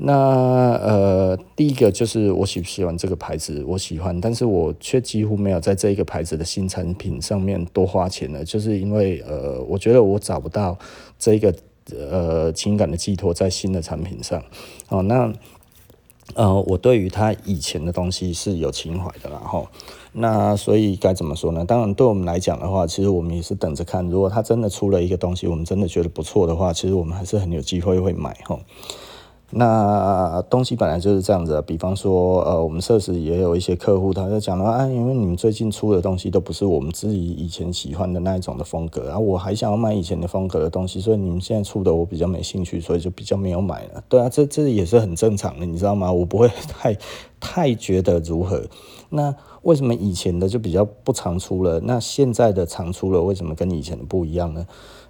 [0.00, 10.78] 那呃，第一个就是我喜不喜欢这个牌子，我喜欢，但是我却几乎没有在这一个牌子的新产品上面多花钱了，就是因为呃，我觉得我找不到
[11.18, 11.52] 这个
[11.90, 14.40] 呃情感的寄托在新的产品上。
[14.88, 15.32] 哦，那
[16.34, 19.66] 呃，我对于他以前的东西是有情怀的然后。
[20.12, 21.64] 那所以该怎么说呢？
[21.64, 28.58] 当然，对我们来讲的话，其实我们也是等着看，如果他真的出了一个东西，我们真的觉得不错的话，其实我们还是很有机会会买，哈。
[29.50, 44.04] 那东西本来就是这样子，比方说，呃，我们设施也有一些客户，他就讲了，啊，因为你们最近出的东西都不是我们自己以前喜欢的那一种的风格，然后我还想要买以前的风格的东西，所以你们现在出的我比较没兴趣，所以就比较没有买了。
[44.06, 46.12] 对啊，这这也是很正常的，你知道吗？
[46.12, 46.94] 我不会 太
[47.40, 48.62] 太觉得如何。
[49.08, 51.80] 那为什么以前的就比较不常出了？
[51.80, 54.66] 那现在的常出了，为什么跟以前的不一样呢？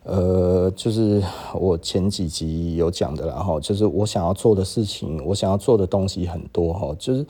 [0.09, 7.27] 呃，就是我前几集有讲的，啦，哈就是我想要做的事情，我想要做的东西很多哈，就是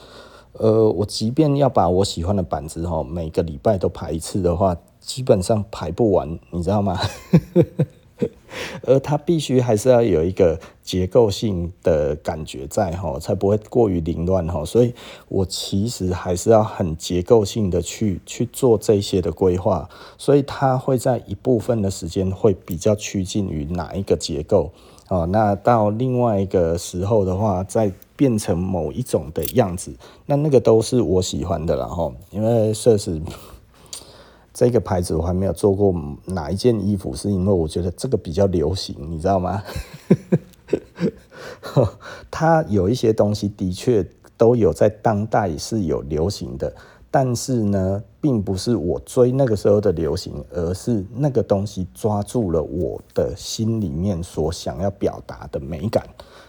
[0.53, 6.97] 呃，我即便要把我喜欢的板子哈，每个礼拜都排一次的话，基本上排不完，你知道吗？
[8.83, 14.65] 而它必须还是要有一个结构性的感觉在哈，才不会过于凌乱哈。
[14.65, 14.93] 所以
[15.29, 24.71] 我其实还是要很结构性的去去做这些的规划，所以它会在一部分的时间会比较趋近于哪一个结构
[25.09, 25.25] 啊？
[25.27, 29.93] 那到另外一个时候的话，再变成某一种的样子，
[30.27, 33.21] 那那个都是我喜欢的了哈，因为设施。
[34.59, 35.95] 这个牌子我还没有做过
[36.25, 39.63] 哪一件衣服，是因为我觉得这个比较流行，你知道吗？
[42.29, 44.05] 它有一些东西的确
[44.37, 46.75] 都有在当代是有流行的，
[47.09, 56.05] 但是呢，并不是我追那个时候的流行，而是那个东西抓住了我的心里面所想要表达的美感。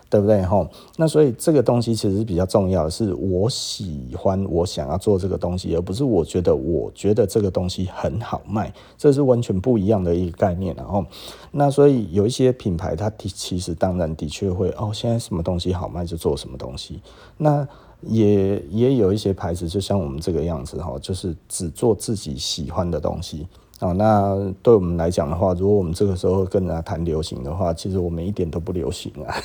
[0.10, 0.68] 对不对吼？
[0.98, 10.76] 那所以这个东西其实是比较重要的，是我喜欢我想要做这个东西，而不是我觉得我觉得这个东西很好卖，这是完全不一样的一个概念。
[10.76, 11.06] 然后，
[11.52, 17.00] 那所以有一些品牌，它的其实当然的确会哦，现在什么东西好卖就做什么东西。
[17.38, 17.68] 那
[18.02, 23.46] 也也有一些牌子，就像我们这个样子哈，就是只做自己喜欢的东西
[23.80, 23.92] 啊。
[23.92, 29.36] 那对我们来讲的话，如果我们这个时候跟人家谈流行的话，其实我们一点都不流行啊。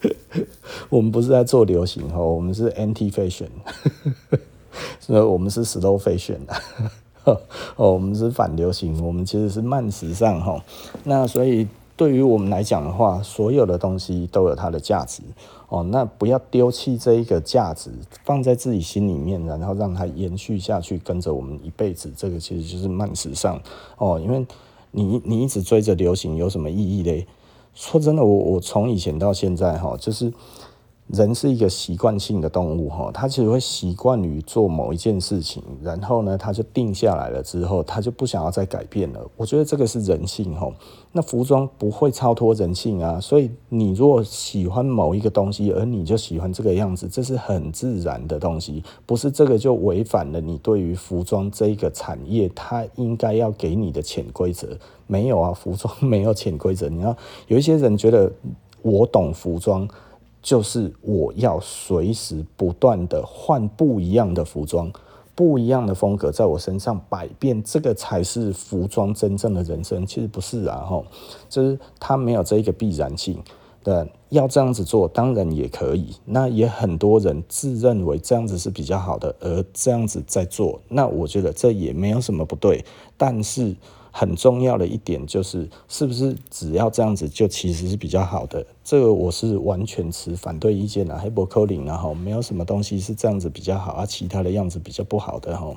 [0.88, 3.48] 我们不是在做流行哈，我们是 anti fashion，
[5.00, 6.38] 所以我们是 slow fashion
[7.76, 10.62] 哦，我们是反流行，我们其实是慢时尚哈。
[11.04, 15.22] 那所以对于我们来讲的话，所有的东西都有它的价值
[15.68, 15.82] 哦。
[15.82, 17.90] 那不要丢弃这一个价值，
[18.24, 22.12] 放在自己心里面，然后让它延续下去，跟着我们一辈子。
[22.16, 23.60] 这个其实就是慢时尚
[23.98, 24.20] 哦。
[24.22, 24.46] 因为
[24.92, 27.26] 你你一直追着流行，有什么意义嘞？
[27.76, 30.32] 说真的，我我从以前到现在哈，就是
[31.08, 39.20] 人是一个习惯性的动物哈，他其实会习惯于做某一件事情，然后呢，他就定下来了之后，他就不想要再改变了。
[39.36, 40.68] 我觉得这个是人性哈。
[41.12, 54.76] 那服装不会超脱人性啊，所以你如果喜欢某一个东西，而你就喜欢这个样子，这是很自然的东西，不是这个就违反了你对于服装这个产业它应该要给你的潜规则。
[55.06, 56.88] 没有啊，服装没有潜规则。
[56.88, 57.16] 你要
[57.46, 58.30] 有一些人觉得
[58.82, 59.88] 我懂服装，
[60.46, 64.88] 就是我要随时不断的换不一样的服装，
[65.34, 70.06] 不一样的风格在我身上百变，这个才是服装真正的人生。
[70.06, 71.04] 其实不是啊，吼，
[71.48, 73.42] 就是它没有这一个必然性。
[73.82, 82.84] 对，要这样子做当然也可以，那也很多人自认为这样子是比较好的，而这样子在做，那我觉得这也没有什么不对，
[83.16, 83.74] 但是。
[84.18, 88.64] 很重要的一点就是，是不是只要这样子就其实是比较好的？
[88.82, 91.18] 这个我是完全持反对意见的。
[91.18, 95.70] 黑博扣零然后没有什么东西是这样子比较好，而其他的样子比较不好的哈。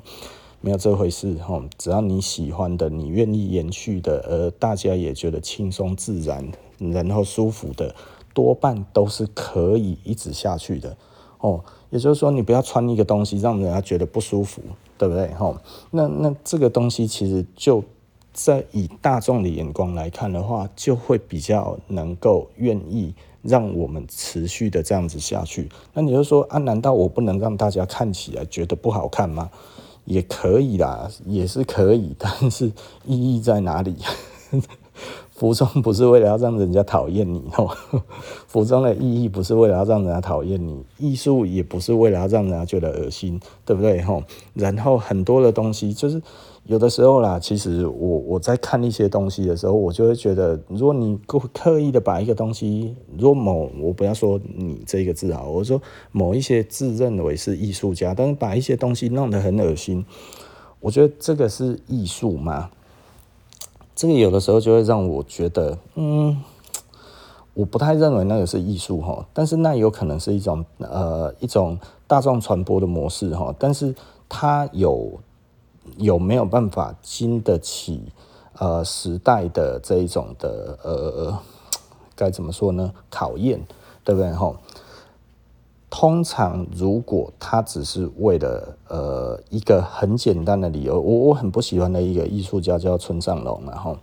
[0.62, 1.62] 没有这回事哈。
[1.78, 7.94] 只要你喜欢的，你愿意延续的，而大家也觉得轻松自然，然后舒服的，
[8.34, 10.96] 多半都是可以一直下去的
[11.40, 11.62] 哦。
[11.90, 14.62] 也就是说，你不要穿一个东西让人家觉得不舒服，
[14.98, 15.62] 对不对哈？
[15.92, 17.84] 那那这个东西其实就
[18.46, 23.14] 在以大众的眼光来看的话，就会比较能够愿意。
[23.42, 26.58] 让我们持续的这样子下去，那你就说啊？
[26.58, 29.50] 难道我不能让大家看起来觉得不好看吗？
[30.04, 32.66] 也可以啦， 也是可以， 但是
[33.06, 33.96] 意义在哪里？
[35.32, 37.74] 服装不是为了要让人家讨厌你哦，
[38.46, 44.02] 服装的意义不是为了要让人家讨厌你，艺术也不是为了要让人家觉得恶心，对不对？
[44.02, 44.22] 吼
[44.54, 46.22] 然后很多的东西就是。
[46.70, 51.18] 有的时候啦，其实我我在看一些东西的时候，我就会觉得，如果你
[51.52, 60.06] 刻意的把一个东西，如果某我不要说你这个字啊，我说某一些自认为是艺术家，但是把一些东西弄得很恶心，
[60.80, 62.70] 我觉得这个是艺术吗？
[63.96, 66.40] 这个有的时候就会让我觉得，嗯，
[67.56, 73.96] 我不太认为那个是艺术哈，但是那有可能是一种呃一种大众传播的模式哈，但是
[74.30, 75.20] 它有。
[75.98, 78.12] 有没有办法经得起
[78.58, 81.38] 呃时代的这一种的呃
[82.16, 82.94] 该怎么说呢？
[83.10, 83.66] 考验，
[84.04, 84.58] 对不对吼？
[85.90, 93.98] 通常如果他只是为了呃一个很简单的理由，我我很不喜欢的一个艺术家叫村上隆，然后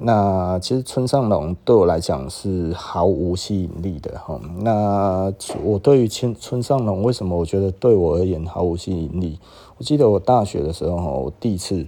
[0.00, 4.40] 那其实村上隆对我来讲是毫无吸引力的哈。
[4.60, 5.32] 那
[5.64, 9.38] 我对于村村上隆为什么我觉得对我而言毫无吸引力？
[9.76, 11.84] 我记得我大学的时候，我第一次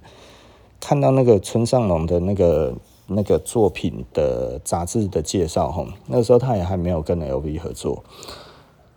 [0.81, 2.75] 看到那个村上隆的那个
[3.07, 8.03] 那个作品的杂志的介绍，哈，那个时候他也还没有跟 LV 合作。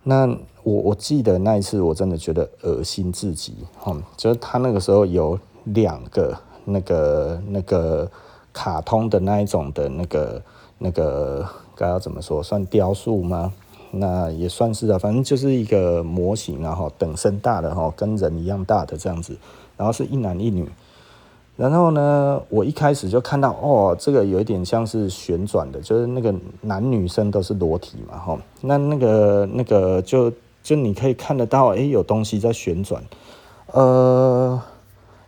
[0.01, 0.27] 那
[0.63, 6.35] 我我记得那一次，我真的觉得恶心至极，哈，就是他那个时候有两个
[6.65, 8.09] 那个那个
[8.53, 10.41] 卡通的那一种的那个
[10.77, 11.45] 那个
[11.75, 13.51] 该要怎么说，算雕塑吗？
[13.95, 19.37] 那也算是啊，反正就是一个模型，然后等身大的哈，跟人一样大的这样子，
[19.77, 20.67] 然后是一男一女，
[21.55, 30.31] 然后呢，我一开始就看到哦，这个有一点像是旋转的，就是那个男女生都是裸体嘛哈，那那个那个就
[30.63, 33.03] 就你可以看得到，哎，有东西在旋转，
[33.73, 34.59] 呃，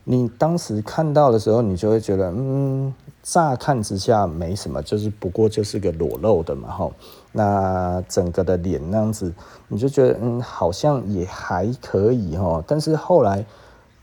[0.08, 2.94] 你当时看到的时候，你就会觉得，嗯，
[3.24, 6.92] 乍看之下没什么，就是不过就是个裸露的嘛哈。
[7.32, 9.34] 那整个的脸那样子，
[9.68, 12.64] 你就觉得嗯，好像也还可以哈。
[12.68, 13.44] 但是后来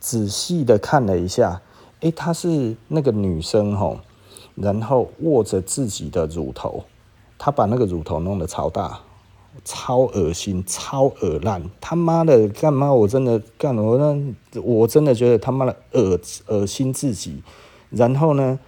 [0.00, 1.62] 仔细的看了一下，
[2.00, 3.96] 诶、她是那个女生哈，
[4.57, 6.82] 然后握着自己的乳头，
[7.38, 8.98] 她把那个乳头弄得超大，
[9.64, 11.62] 超恶心，超恶烂。
[11.80, 12.92] 他妈的干嘛？
[12.92, 17.42] 我真的干，我那我真的觉得他妈的恶恶心自己。
[17.90, 18.59] 然后呢？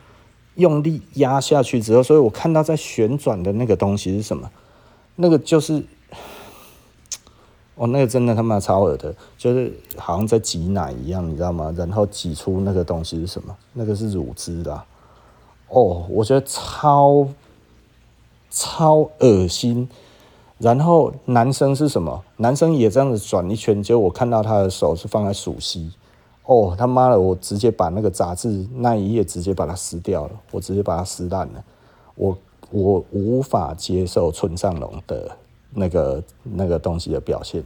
[0.56, 4.48] 用力压下去之后，所以我看到在旋转的那个东西是什么？
[5.16, 5.84] 那个就是，
[7.74, 11.74] 哦，那个真的他妈超恶的，就是好像在挤奶一样，你知道吗？
[11.76, 13.56] 然后挤出那个东西是什么？
[13.72, 14.80] 那个是乳汁的。
[15.70, 17.26] 哦，我觉得超
[18.48, 19.88] 超恶心。
[20.64, 22.24] 然后男生是什么？
[22.38, 25.90] 男生也这样子转一圈，结果我看到他的手是放在鼠蹊。
[26.46, 27.20] 哦，他妈的！
[27.20, 31.62] 我直接把那个杂志那一页直接把它撕掉了，我直接把它撕烂了。
[32.14, 32.34] 我
[32.70, 35.30] 我无法接受村上隆的
[35.74, 37.62] 那个那个东西的表现。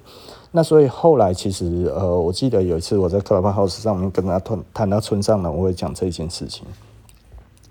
[0.50, 6.66] 那所以后来其实呃，我记得有一次我在 Clubhouse 上面跟他谈谈到村上隆，我会讲这件事情。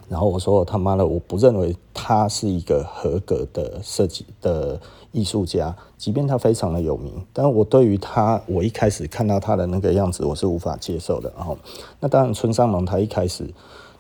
[0.08, 4.80] 然后我说他妈的，我不认为他是一个合格的设计的
[5.12, 11.32] 艺术家，即便他非常的有名，但我对于他，我一开始看到他的那个样子，我是无法接受的。
[11.38, 11.58] 哦，
[12.00, 13.48] 那当然村上隆他一开始，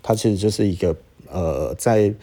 [0.01, 0.95] 他其实就是一个
[1.31, 2.13] 呃，在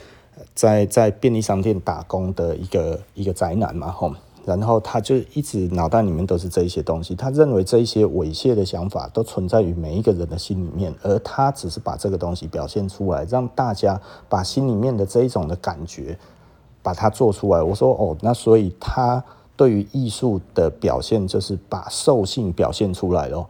[0.55, 4.14] 在在便利商店打工的一个一个宅男嘛，吼。
[4.47, 16.18] 然后他就一直脑袋里面都是这一些东西，他认为这一些猥亵的想法都存在于每一个人的心里面，而他只是把这个东西表现出来，让大家把心里面的这一种的感觉
[16.85, 17.61] 把它做出来。
[17.61, 19.24] 我说哦，那所以他
[19.57, 23.49] 对于艺术的表现就是把兽性表现出来咯。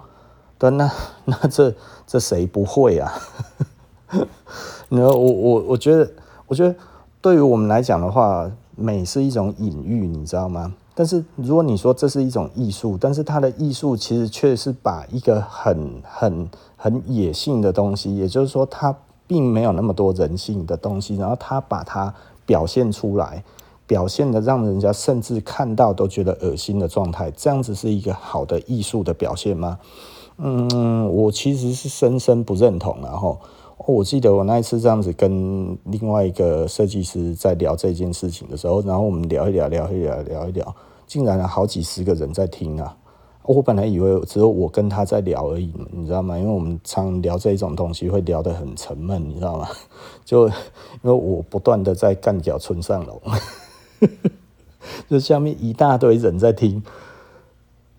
[0.56, 0.90] 但那
[1.26, 1.74] 那这
[2.06, 3.12] 这谁不会啊？
[4.88, 6.10] 然后我我我觉得
[6.46, 6.74] 我觉得
[7.20, 10.72] 对于我们来讲的话，美是一种隐喻，你知道吗？
[10.94, 18.94] 但是如果你说这是一种艺术，但是它的艺术其实却是把一个很很很野性的东西，也就是说它
[19.26, 22.14] 并没有那么多人性的东西，然后它把它
[22.46, 23.42] 表现出来，
[23.86, 29.78] 表现的让人家甚至看到都觉得恶心的状态，这样子是一个好的艺术的表现吗？
[30.38, 32.98] 嗯，我其实是深深不认同。
[33.02, 33.38] 然后，
[33.86, 40.74] 我记得我那一次这样子跟另外一个设计师在聊这件事情的时候，然后我们聊一聊，聊一聊，聊一聊，
[41.06, 42.96] 竟然好几十个人在听啊！
[43.46, 46.38] 我本来以为只有我跟他在聊而已，你知道吗？
[46.38, 49.68] 因为我们常聊这种东西会聊得很沉闷，你知道吗？
[50.24, 50.54] 就因
[51.02, 53.20] 为我不断的在干掉村上隆，
[55.08, 56.82] 就下面一大堆人在听。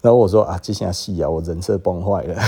[0.02, 2.36] 然后我说啊，这下戏啊，我人设崩坏了。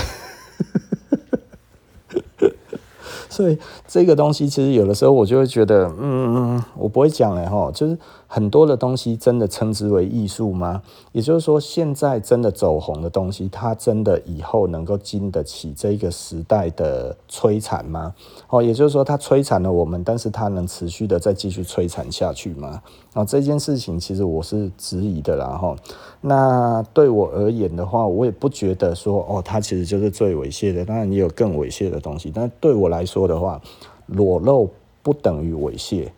[3.30, 7.96] 所以这个东西其实有的时候我就会觉得，嗯，我不会讲了哈，就是
[8.30, 10.82] 很多的东西真的称之为艺术吗？
[11.12, 18.14] 也就是说，现在真的走红的东西，它真的以后能够经得起这个时代的摧残吗？
[18.50, 22.82] 哦，也就是说，它摧残了我们，但是它能持续的再继续摧残下去吗？
[23.14, 25.74] 啊，这件事情其实我是质疑的啦哈。
[26.20, 30.84] 那对我而言的话，我也不觉得说哦，它其实就是最猥亵的。
[30.84, 33.58] 当然也有更猥亵的东西，但对我来说的话，
[34.04, 34.68] 裸露
[35.02, 36.08] 不等于猥亵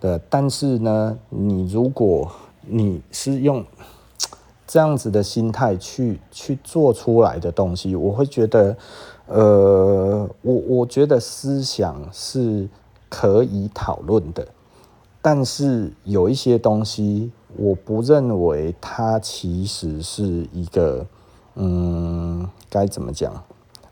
[0.00, 0.18] 的。
[0.30, 2.30] 但是呢，你如果
[2.62, 3.64] 你是用
[4.66, 8.76] 这样子的心态去去做出来的东西，我会觉得，
[9.26, 12.68] 呃，我我觉得思想是
[13.08, 14.46] 可以讨论的，
[15.20, 17.30] 但是有一些东西。
[17.56, 21.06] 我不认为它其实是一个，
[21.54, 23.32] 嗯，该怎么讲？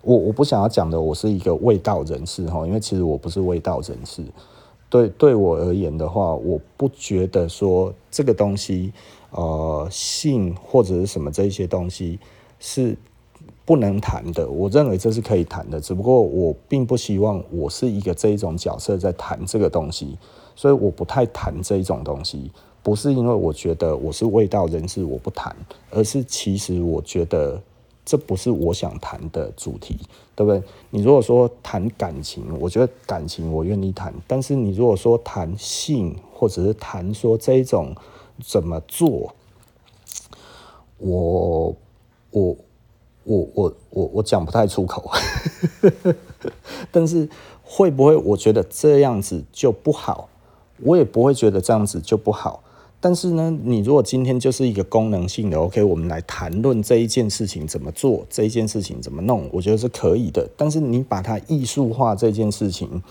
[0.01, 4.21] 我我不想要讲的，我是一个味道人士哈，因为其实我不是味道人士。
[4.93, 8.93] 对对我而言的话，我不觉得说这个东西，
[9.31, 12.19] 呃，性或者是什么这些东西
[12.61, 12.95] 是
[13.65, 14.47] 不能谈的。
[14.47, 20.19] 我认为这是可以谈的，只不过我并不希望我是一个这一种角色在谈这个东西，
[20.55, 22.51] 所以我不太谈这一种东西。
[22.83, 25.57] 不是因为我觉得我是卫道人士，我不谈，
[25.91, 27.59] 而是其实我觉得
[28.05, 29.99] 这不是我想谈的主题，
[30.35, 30.63] 对不对？
[30.91, 37.95] 你如果说谈感情，我觉得感情我愿意谈，但是你如果说谈性，或者是谈说这一种
[38.45, 39.35] 怎么做，
[40.99, 41.77] 我
[42.31, 42.57] 我
[43.25, 45.11] 我我我我讲不太出口，
[46.91, 47.29] 但是
[47.63, 50.29] 会不会我觉得这样子就不好？
[50.79, 52.65] 我也不会觉得这样子就不好。
[53.05, 60.49] 但是呢，你如果今天就是一个功能性的，OK，我们来谈论这一件事情怎么做，这一件事情怎么弄，我觉得是可以的。
[60.57, 63.03] 但是你把它艺术化这件事情，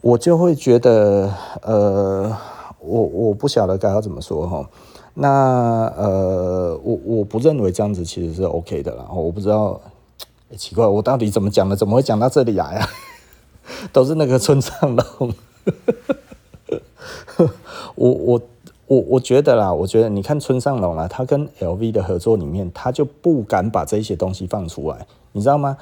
[0.00, 2.36] 我就会觉得，呃，
[2.80, 4.68] 我我不晓得该要怎么说哈。
[5.14, 9.06] 那呃，我我不认为这样子其实是 OK 的啦。
[9.14, 9.80] 我不知道，
[10.56, 11.76] 奇怪，我到底怎么讲的？
[11.76, 12.88] 怎么会讲到这里来啊？
[13.92, 15.32] 都是那个村上隆，
[17.94, 18.42] 我我。
[18.92, 25.74] 我我觉得啦，我觉得你看村上隆啦，他跟 LV 的合作里面，他就不敢把这些东西放出来，你知道吗？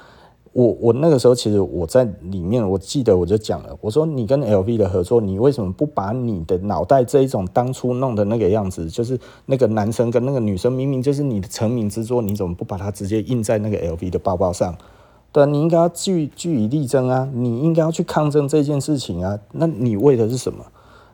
[0.53, 14.73] 我我那个时候其实我在里面，我记得我就讲了，我说你跟 LV 的合作，你为什么不把你的脑袋这一种当初弄的那个样子，就是那个男生跟那个女生明明就是你的成名之作，你怎么不把它直接印在那个 LV 的包包上？
[15.33, 20.65] 对，你应该要据据以力争啊，你应该要去抗争这件事情啊，那你为的是什么？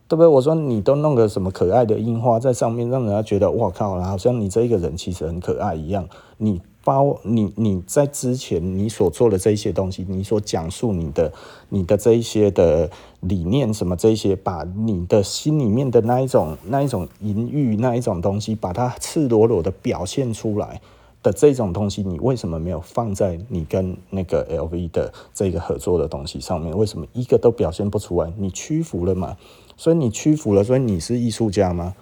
[0.09, 0.27] 对不对？
[0.27, 6.09] 我说你都弄个什么可爱的樱花在上面，让人家觉得哇靠，好像你这一个人其实很可爱一样。
[6.39, 11.33] 你包你你在之前你所做的这一些东西，你所讲述你的
[11.69, 12.89] 你的这一些的
[13.19, 20.81] 理念什么这些，把你的心里面的那一种那一种淫欲那一种东西，把它赤裸裸的表现出来
[21.25, 26.79] 的这种东西，你为什么没有放在你跟那个 LV 的这个合作的东西上面？
[26.79, 28.33] 为什么一个都表现不出来？
[28.39, 29.37] 你屈服了吗？
[29.77, 31.95] 所以你屈服了，所以你是艺术家吗？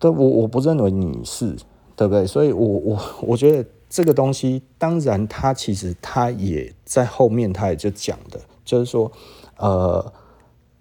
[0.00, 1.56] 对，我我不认为你是，
[1.96, 2.26] 对不对？
[2.26, 9.10] 所以我我我觉得这个东西，当然他其实他也在后面，他也就讲的，就是说，
[9.56, 10.12] 呃，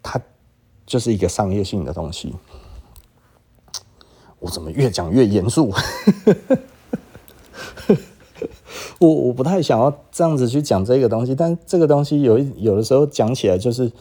[0.04, 0.22] 他
[0.86, 2.36] 就是一个商业性的东西。
[4.40, 5.72] 我怎么越讲越严肃？
[9.00, 13.92] 我我不太想要这样子去讲这个东西，但这个东西有有的时候讲起来就是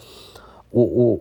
[0.71, 1.21] 我我。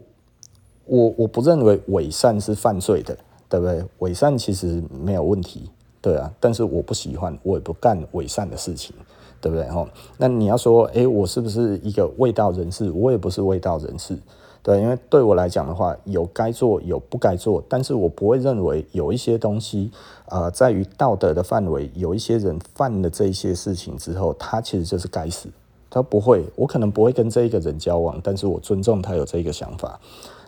[0.86, 3.18] 我我不认为伪善是犯罪的，
[3.50, 3.84] 对不对？
[4.00, 5.70] 伪善其实没有问题，
[6.02, 6.32] 对啊。
[6.40, 8.96] 但是我不喜欢，我也不干伪善的事情，
[9.42, 9.68] 对不对？
[9.70, 12.92] 哈，那你要说，诶，我是不是一个卫道人士？
[12.92, 14.18] 我也不是卫道人士，
[14.62, 19.92] 对，因为对我来讲的话，有该做，有不该做，但是我不会认为有一些东西，
[20.30, 25.50] 呃，在于道德的范围，有一些人犯了这些事情之后，他其实就是该死。
[25.90, 29.98] 他不会，我可能不会跟这一个人交往，但是我尊重他有这个想法。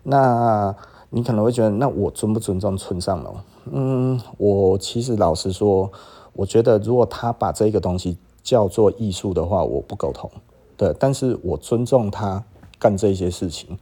[0.09, 0.73] 那
[1.09, 3.35] 你可能会觉得，那我尊不尊重村上隆？
[3.71, 5.91] 嗯，我其实老实说，
[6.31, 10.31] 我觉得如果他把这个东西叫做艺术的话，我不苟同。
[10.77, 12.41] 对，但是我尊重他
[12.79, 13.77] 干这些事情。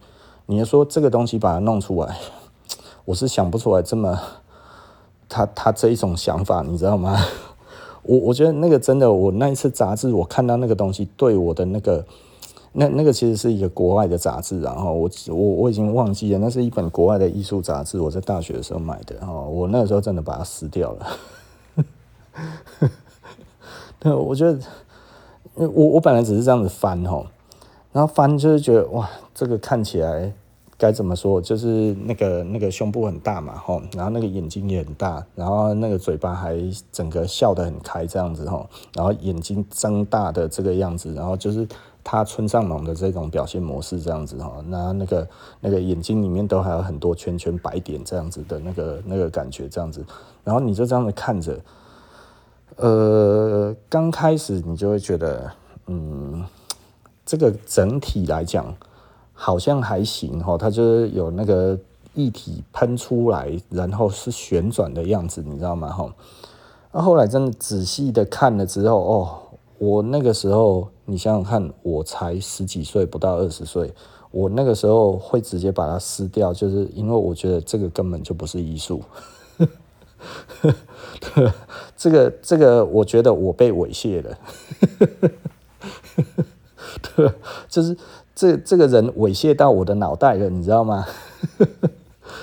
[0.46, 2.16] 你说这个东西把它弄出来，
[3.04, 4.18] 我是想不出来这么
[5.28, 7.16] 他 他这一种想法，你知道吗？
[8.02, 12.04] 我 我觉得那个真的，我那一次杂志我看到那个东西，对我的那个
[12.78, 21.06] 那那个其实是一个国外的杂志，然后我我我已经忘记了，那是一本国外的艺术杂志，我在大学的时候买的，哦，我那个时候真的把它撕掉了。
[23.98, 24.58] 对，我觉得
[25.54, 27.26] 我我本来只是这样子翻吼，
[27.92, 30.32] 然后翻就是觉得哇，这个看起来。
[30.78, 31.40] 该怎么说？
[31.40, 36.54] 就是那个那个胸部很大嘛，吼，然后那个眼睛也很大，然后那个嘴巴还
[36.92, 41.66] 整个笑得很开这样子，吼，然后眼睛睁大的这个样子，然后就是
[42.08, 45.28] 他村上隆的这种表现模式这样子，吼，那那个
[45.60, 50.04] 那个眼睛里面都还有很多圈圈白点这样子的那个那个感觉这样子，
[50.44, 51.58] 然后你就这样子看着，
[52.76, 55.50] 呃，刚开始你就会觉得，
[55.88, 56.44] 嗯，
[57.24, 58.72] 这个整体来讲。
[59.38, 61.78] 好像还行哈，它就是有那个
[62.14, 65.92] 液体喷出来，然后是旋转的样子，你知道吗？
[65.92, 66.10] 哈，
[66.90, 69.38] 那后来真的仔细的看了之后，哦，
[69.76, 73.90] 我那个时候，你想想看，我才十几岁，不到二十岁，
[74.30, 79.02] 我那个时候会直接把它撕掉，就是因为我觉得这个根本就不是艺术，
[81.96, 84.38] 这个这个，我觉得我被猥亵了，
[87.16, 87.32] 对，
[87.68, 87.96] 就是。
[88.38, 91.06] 这这个人猥亵到我的脑袋了，你知道吗？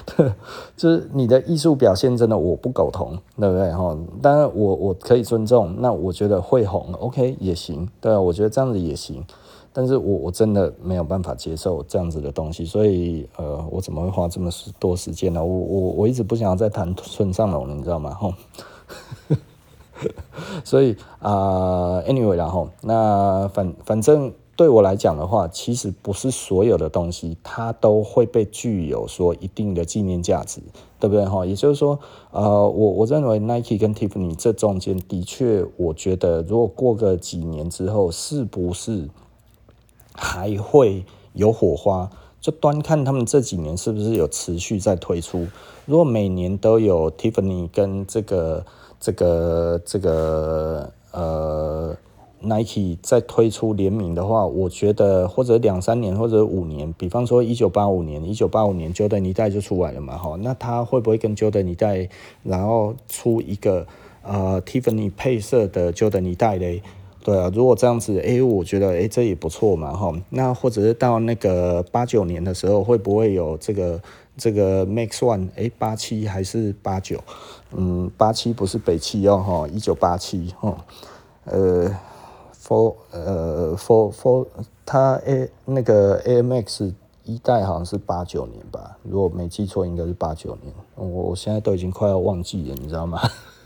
[0.75, 3.71] 就是你的艺术表现真的我不苟同，对不对？
[3.71, 9.23] 哈，当然我我可以尊重，那我觉得会红，OK 也行，对啊，我觉得这样子也行，
[9.71, 14.49] 但是我我真的没有办法接受这样子的东西，所以呃，我怎么会花这么
[14.79, 15.43] 多时间呢？
[15.43, 18.11] 我我我一直不想要再谈村上隆，你知道吗？
[18.13, 18.37] 哈，
[20.63, 24.33] 所以啊、，anyway 然后那反反正。
[24.55, 30.61] 对我来讲的话，其实不是所有的东西它都会被具有说一定的纪念价值，
[30.99, 31.43] 对不对哈？
[31.43, 31.97] 也就是说，
[32.29, 39.09] 呃，我我认为 Nike 跟 Tiffany 这中间的确，我觉得如果过个几年之后，是不是
[40.13, 42.11] 还会有火花？
[42.39, 45.47] 就端看他们这几年是不是有持续在推出。
[45.87, 48.63] 如果每年都有 Tiffany 跟这个
[48.99, 51.97] 这个这个呃。
[52.45, 62.09] Nike 再推出联名的话，我觉得或者两三年或者五年，比方说一九八五年，一九八五年 Jordan 一代就出来了嘛，哈，那他会不会跟 Jordan 一代，
[62.43, 63.87] 然后出一个
[64.23, 66.83] 呃 Tiffany 配色的 Jordan 一代嘞？
[67.23, 74.01] 对啊，如果这样子，哎、欸，我觉得哎、欸、这也不错嘛，哈，那或者是到那个八九年的时候，会不会有这个
[74.35, 75.47] 这个 Max One？
[75.55, 77.17] 哎，八七还是八九？
[77.71, 80.75] 嗯，八七不是北七哦，哈，一九八七，哈，
[81.45, 81.89] 呃。
[82.65, 84.47] For 呃，For For
[84.85, 86.93] 它 A 那个 AMX
[87.25, 90.73] 一代好像是八九年吧，如果没记错，应该是八九年。
[90.95, 93.19] 我我现在都已经快要忘记了，你知道吗？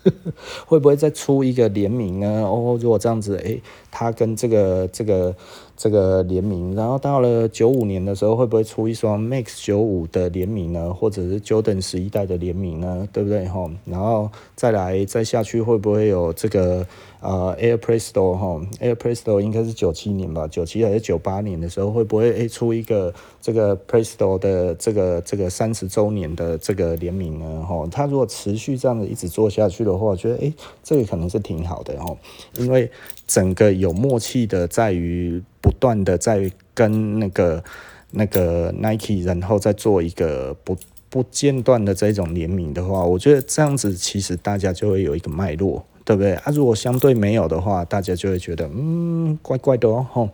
[0.65, 2.43] 会不会再出一个联名呢？
[2.43, 5.35] 哦，如果这样子，诶，它跟这个这个
[5.75, 10.93] 这个联名，然后到了九五年的时候，会不会出一双 Max 九五的联名呢？
[10.93, 13.07] 或者是 Jordan 十一代的联名呢？
[13.11, 13.45] 对不对？
[13.47, 16.87] 吼，然后再来再下去，会不会有这个？
[17.19, 23.11] 啊、uh，Air Presto 哈，Air Presto 应该是九七年吧，九七还是九八年的时候，会不会诶、出一个
[23.41, 27.65] 这个 Presto 的这个这个三十周年的这个联名呢？
[27.67, 30.53] 哈，它如果持续这样子一直做下去的话，我觉得诶、
[30.83, 32.15] 这个可能是挺好的哈，
[32.59, 32.91] 因为
[33.25, 37.63] 整个有默契的在于不断的在跟那个
[38.11, 40.77] 那个 Nike，然后再做一个不
[41.09, 45.83] 不间断的这种联名的话，我觉得这样子其实大家就会有一个脉络。
[46.07, 46.43] 对不对啊？
[46.53, 50.07] 如果相对没有的话，大家就会觉得嗯，怪怪的哦。
[50.09, 50.29] 吼，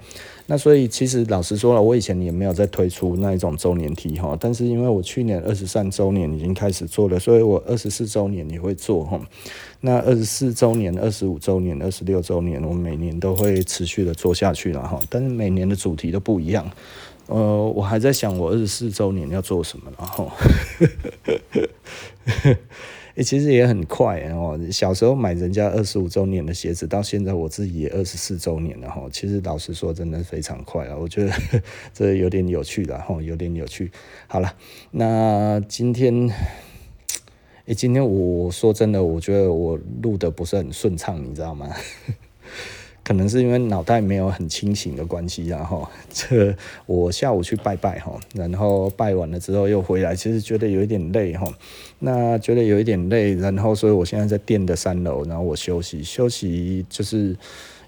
[0.46, 9.20] 那所以其实老实说了，我以前也没有在推出那一种周年 T 哈，但是因为我去年二十三周年已经开始做了，所以我二十四周年也会做哈。
[9.82, 15.00] 那二十四周年、二十五周年、二十六周年，我每年都会持续的做下去了哈。
[15.10, 16.70] 但是每年的主题都不一样。
[17.26, 20.30] 呃，我还在想我二十四周年要做什么，然后。
[23.16, 24.60] 诶、其实也很快哦。
[24.72, 29.08] 小时候买人家二十五周年的鞋子，到现在我自己也二十四周年了哈。
[29.12, 30.98] 其实老实说，真的非常快啊。
[31.00, 31.32] 我觉得
[31.94, 33.92] 这有点有趣了哈，有点有趣。
[34.28, 34.56] 好了，
[34.90, 36.28] 那今天，
[37.66, 41.70] 诶、今天我说真的，我觉得我录的不是很顺畅，你知道吗？
[43.04, 51.52] 可能是因为脑袋没有很清醒的关系，然后 这我下午去拜拜哈，然后拜完了之后又回来，其实觉得有一点累哈，
[52.00, 57.36] 那觉得有一点累，然后所以我现在在店的三楼，然后我休息休息，就是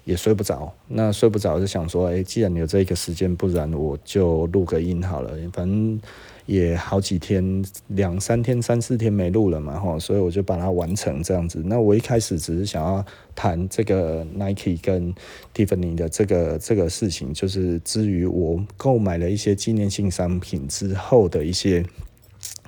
[0.04, 0.72] 也睡不着。
[0.88, 6.00] 那睡不着就想说，哎，既然有这个时间，不然我就录个音好了，反正。
[6.46, 11.60] 也好几天，两三天、三四天没录了嘛，吼，所以我就把它完成这样子。
[11.64, 15.12] 那我一开始只是想要谈这个 Nike 跟
[15.52, 21.84] Tiffany 的这个这个事情，就是至于我购买了一些纪念性商品之后的一些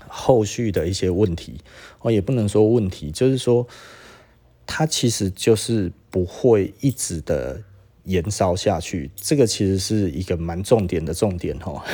[0.09, 1.61] 后续的一些问题，
[2.01, 3.67] 哦，也不能说问题，就是说
[4.67, 7.63] 它其实就是不会一直的。
[8.09, 11.85] 延烧下去，这个其实是一个蛮重点的重点哈，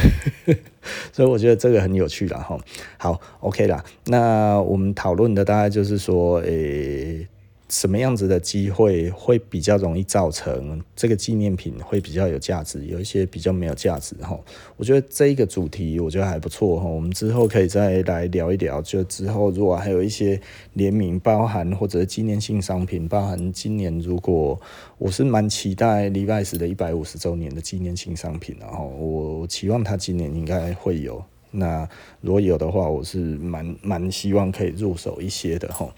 [1.13, 2.57] 所以我觉得这个很有趣了哈。
[2.97, 7.27] 好，OK 啦，那我们讨论的大概就是说，诶、
[7.71, 12.85] 什么样子的机会会比较容易造成这个纪念品会比较有价值？
[12.85, 14.39] 有一些比较没有价值哈。
[14.77, 16.87] 我觉得这一个主题我觉得还不错哈。
[16.87, 18.83] 我们之后可以再来聊一聊。
[18.83, 20.39] 就之后如果还有一些
[20.75, 24.61] 联名包含或者纪念性商品，包含今年如果
[24.99, 31.25] 我是蛮期待 Levi's 的一百五十周年的纪念性商品，然后我期望他今年应该会有。
[31.51, 31.89] 那
[32.21, 35.89] 如果有的话，我是蛮蛮希望可以入手一些的哈。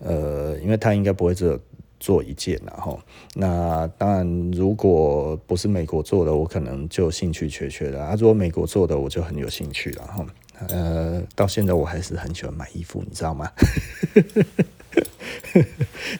[0.00, 1.58] 呃，因为他应该不会只有
[2.00, 3.00] 做一件，然后
[3.34, 8.14] 那当然，如果不是美国做的，我可能就兴趣缺缺的啊。
[8.18, 10.26] 如果美国做的，我就很有兴趣了哈。
[10.68, 13.50] 呃，到现在我还是很喜欢买衣服，你知道吗？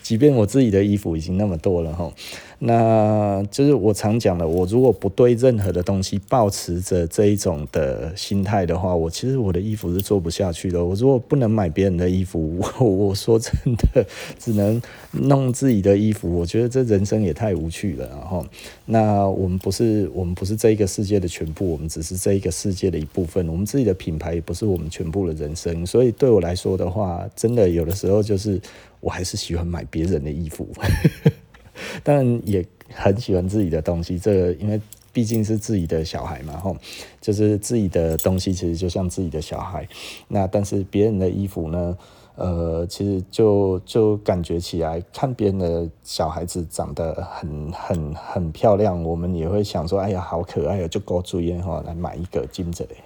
[0.02, 2.12] 即便我自己的衣服已经那么多了哈。
[2.60, 10.84] 那就是我常讲的，我如果不对任何的东西抱持着这一种的心态的话，我其实我的衣服是做不下去的。
[10.84, 14.04] 我如果不能买别人的衣服，我 我说真的，
[14.40, 14.82] 只能
[15.12, 16.36] 弄自己的衣服。
[16.36, 18.08] 我觉得这人生也太无趣了。
[18.08, 18.44] 然后，
[18.86, 23.48] 那我们不是我们不是这一个世界的全部，我们只是这一个世界的一部分。
[23.48, 25.86] 我们自己的品牌也不是我们全部的人生。
[25.86, 28.60] 所以对我来说的话，真的有的时候就是
[28.98, 30.66] 我还是喜欢买别人的衣服。
[32.04, 32.64] 当然也
[32.94, 34.80] 很喜欢自己的东西，这个因为
[35.12, 36.76] 毕竟是自己的小孩嘛，吼，
[37.20, 39.88] 就是自己的东西其实就像自己的小孩。
[40.28, 41.96] 那但是别人的衣服呢，
[42.36, 52.96] 呃，其实就就感觉起来，看别人的小孩子长得很很很漂亮，我们也会想说，哎呀，好可爱哦，就够注意哈，来买一个金着嘞，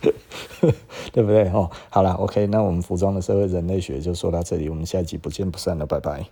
[1.12, 1.48] 对不对？
[1.50, 6.26] 哦，好了，OK，那我们服装的社会人类学就说到这里，我们下一集不见不散了，拜拜。